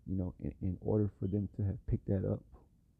[0.07, 2.40] you know, in, in order for them to have picked that up,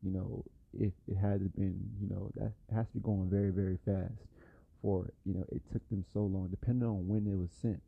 [0.03, 0.45] you know,
[0.79, 4.15] if it had been, you know, that has to be going very, very fast
[4.83, 7.83] for, you know, it took them so long, depending on when it was sent,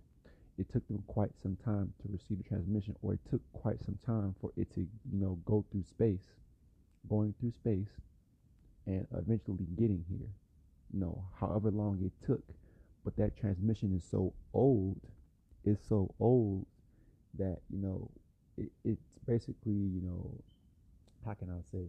[0.59, 3.99] it took them quite some time to receive the transmission, or it took quite some
[4.05, 6.35] time for it to, you know, go through space,
[7.09, 7.89] going through space,
[8.87, 10.29] and eventually getting here,
[10.93, 12.43] you know, however long it took.
[13.05, 15.01] But that transmission is so old
[15.65, 16.67] is so old
[17.39, 18.11] that you know
[18.57, 20.31] it, it's basically you know
[21.25, 21.89] how can I say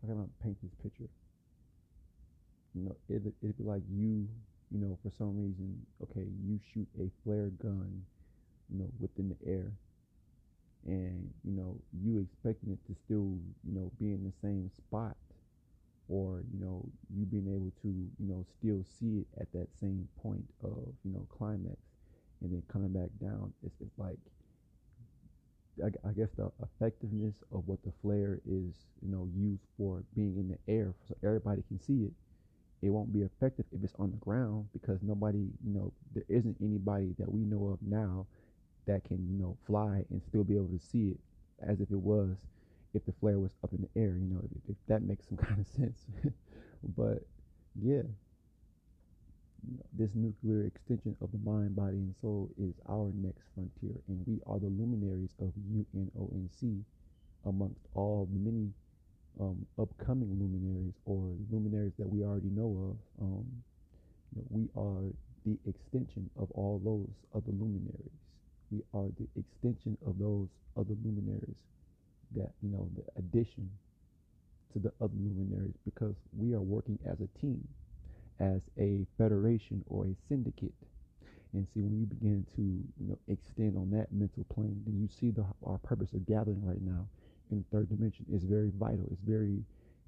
[0.00, 1.08] how can I paint this picture?
[2.74, 4.26] You know, it it'd be like you
[4.70, 8.02] you know for some reason okay you shoot a flare gun
[8.70, 9.70] you know within the air
[10.86, 15.16] and you know you expecting it to still you know be in the same spot
[16.08, 16.82] or you know
[17.14, 21.12] you being able to you know still see it at that same point of you
[21.12, 21.76] know climax
[22.42, 24.18] and then coming back down it's, it's like
[25.82, 30.36] I, I guess the effectiveness of what the flare is you know used for being
[30.36, 32.12] in the air so everybody can see it.
[32.82, 36.56] It won't be effective if it's on the ground because nobody you know there isn't
[36.60, 38.26] anybody that we know of now
[38.86, 41.20] that can you know fly and still be able to see it
[41.66, 42.36] as if it was
[42.92, 45.38] if the flare was up in the air you know if, if that makes some
[45.46, 46.04] kind of sense.
[46.96, 47.22] But
[47.80, 48.02] yeah
[49.92, 54.40] this nuclear extension of the mind, body, and soul is our next frontier, and we
[54.46, 56.82] are the luminaries of UNONC
[57.46, 58.70] amongst all the many
[59.40, 63.24] um, upcoming luminaries or luminaries that we already know of.
[63.24, 63.46] Um,
[64.34, 65.12] you know, we are
[65.46, 68.18] the extension of all those other luminaries.
[68.70, 71.56] We are the extension of those other luminaries
[72.36, 73.70] that, you know, the addition
[74.72, 77.66] to the other luminaries because we are working as a team
[78.42, 80.74] as a federation or a syndicate.
[81.54, 85.08] And see, when you begin to you know extend on that mental plane, then you
[85.08, 87.06] see the our purpose of gathering right now
[87.50, 89.06] in the third dimension is very vital.
[89.12, 89.62] It's very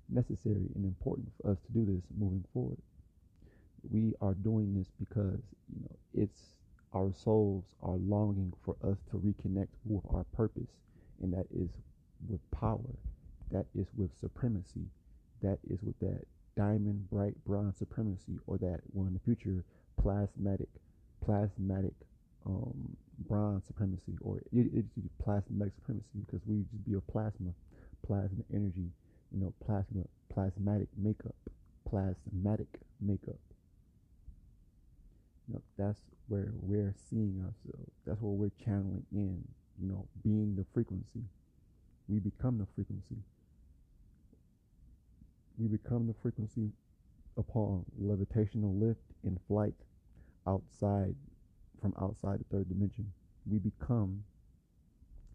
[0.09, 2.79] necessary and important for us to do this moving forward.
[3.91, 5.41] We are doing this because
[5.73, 6.41] you know it's
[6.95, 10.71] our souls are longing for us to reconnect with our purpose,
[11.23, 11.69] and that is
[12.29, 12.97] with power,
[13.51, 14.87] that is with supremacy,
[15.43, 16.25] that is with that
[16.57, 19.65] diamond bright bronze supremacy or that well in the future
[20.01, 20.69] plasmatic
[21.25, 21.95] plasmatic
[22.47, 24.89] um, bronze supremacy or it, it's
[25.23, 27.51] plasmatic supremacy because we just be a plasma
[28.07, 28.91] plasma energy
[29.33, 30.03] you know plasma
[30.33, 31.35] plasmatic makeup
[31.95, 32.67] plasmatic
[33.01, 33.39] makeup.
[35.47, 37.93] You know, that's where we're seeing ourselves.
[38.07, 39.45] That's where we're channeling in,
[39.81, 41.25] you know, being the frequency.
[42.09, 43.17] We become the frequency.
[45.59, 46.71] We become the frequency
[47.37, 49.75] upon levitational lift in flight
[50.47, 51.15] outside
[51.81, 53.13] from outside the third dimension.
[53.51, 54.25] We become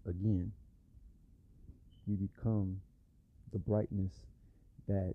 [0.06, 0.52] again
[2.08, 2.82] we become
[3.52, 4.14] the brightness
[4.88, 5.14] that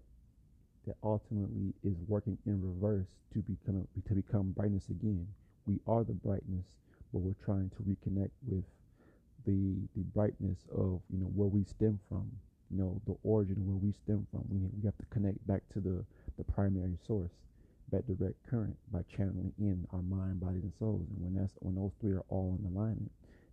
[0.86, 5.26] that ultimately is working in reverse to become to become brightness again.
[5.66, 6.66] We are the brightness,
[7.12, 8.64] but we're trying to reconnect with
[9.46, 12.30] the the brightness of you know where we stem from,
[12.74, 14.44] you know the origin where we stem from.
[14.50, 16.04] We we have to connect back to the
[16.36, 17.30] the primary source,
[17.92, 21.06] that direct current by channeling in our mind, body, and souls.
[21.10, 23.12] And when that's when those three are all in alignment,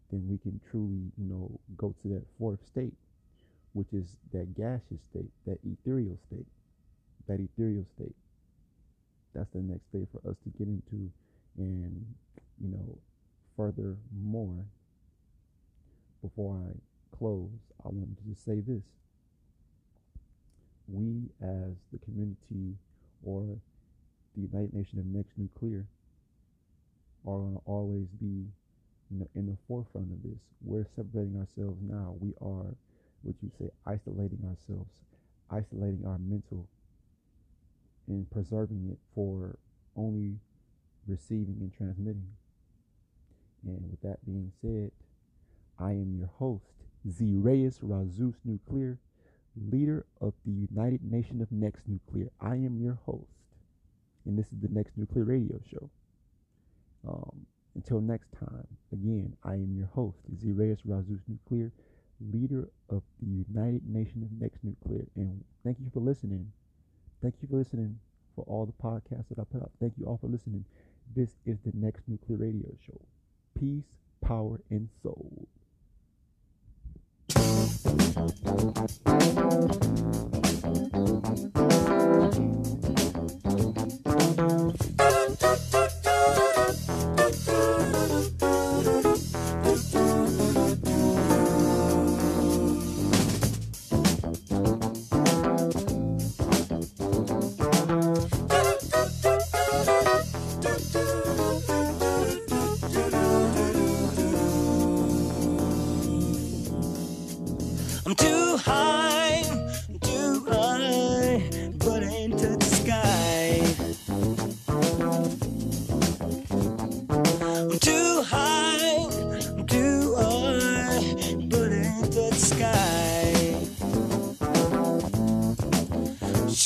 [0.10, 2.94] then we can truly you know go to that fourth state,
[3.74, 6.48] which is that gaseous state, that ethereal state,
[7.28, 8.16] that ethereal state.
[9.36, 11.12] That's the next state for us to get into,
[11.58, 12.06] and
[12.60, 12.98] you know,
[13.56, 14.66] furthermore.
[16.22, 17.50] Before I close,
[17.84, 18.84] I wanted to just say this.
[20.92, 22.76] We as the community
[23.24, 23.46] or
[24.36, 25.86] the United Nation of Next Nuclear
[27.26, 28.46] are going to always be
[29.10, 30.40] you know, in the forefront of this.
[30.62, 32.16] We're separating ourselves now.
[32.20, 32.76] We are,
[33.22, 34.90] what you say, isolating ourselves,
[35.50, 36.68] isolating our mental,
[38.08, 39.58] and preserving it for
[39.96, 40.36] only
[41.08, 42.28] receiving and transmitting.
[43.66, 44.92] And with that being said,
[45.80, 46.66] I am your host,
[47.08, 48.98] Zireus Razus Nuclear,
[49.56, 52.30] leader of the United Nation of Next Nuclear.
[52.40, 53.28] I am your host,
[54.26, 55.90] and this is the Next Nuclear Radio Show.
[57.08, 57.46] Um,
[57.76, 61.72] until next time, again, I am your host, Zireus Razus Nuclear,
[62.32, 65.08] leader of the United Nation of Next Nuclear.
[65.16, 66.52] And thank you for listening.
[67.22, 68.00] Thank you for listening
[68.36, 69.72] for all the podcasts that I put out.
[69.80, 70.66] Thank you all for listening.
[71.16, 73.00] This is the Next Nuclear Radio Show.
[73.58, 75.48] Peace, power, and soul.
[78.14, 78.42] I'm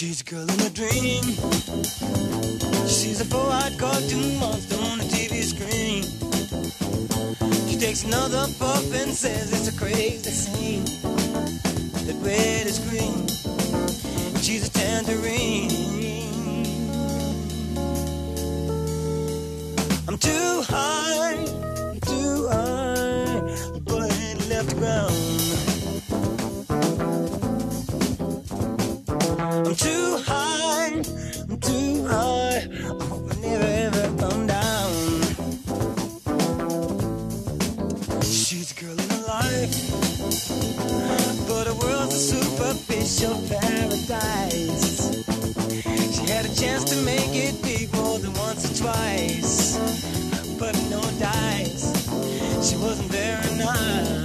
[0.05, 1.23] She's a girl in a dream.
[2.85, 6.03] She's a four-eyed cartoon monster on the TV screen.
[7.67, 10.85] She takes another puff and says it's a crazy scene
[12.05, 13.25] that red is green.
[14.43, 15.71] She's a tangerine.
[20.07, 21.45] I'm too high,
[21.89, 25.44] I'm too high, but I ain't left the ground.
[29.77, 31.01] Too high,
[31.61, 32.65] too high.
[32.65, 34.91] I hope I never ever come down.
[38.21, 39.75] She's a girl in a life.
[41.47, 45.23] But the world's a superficial paradise.
[46.15, 49.77] She had a chance to make it big more than once or twice.
[50.57, 51.91] But no dice.
[52.67, 54.24] She wasn't very nice.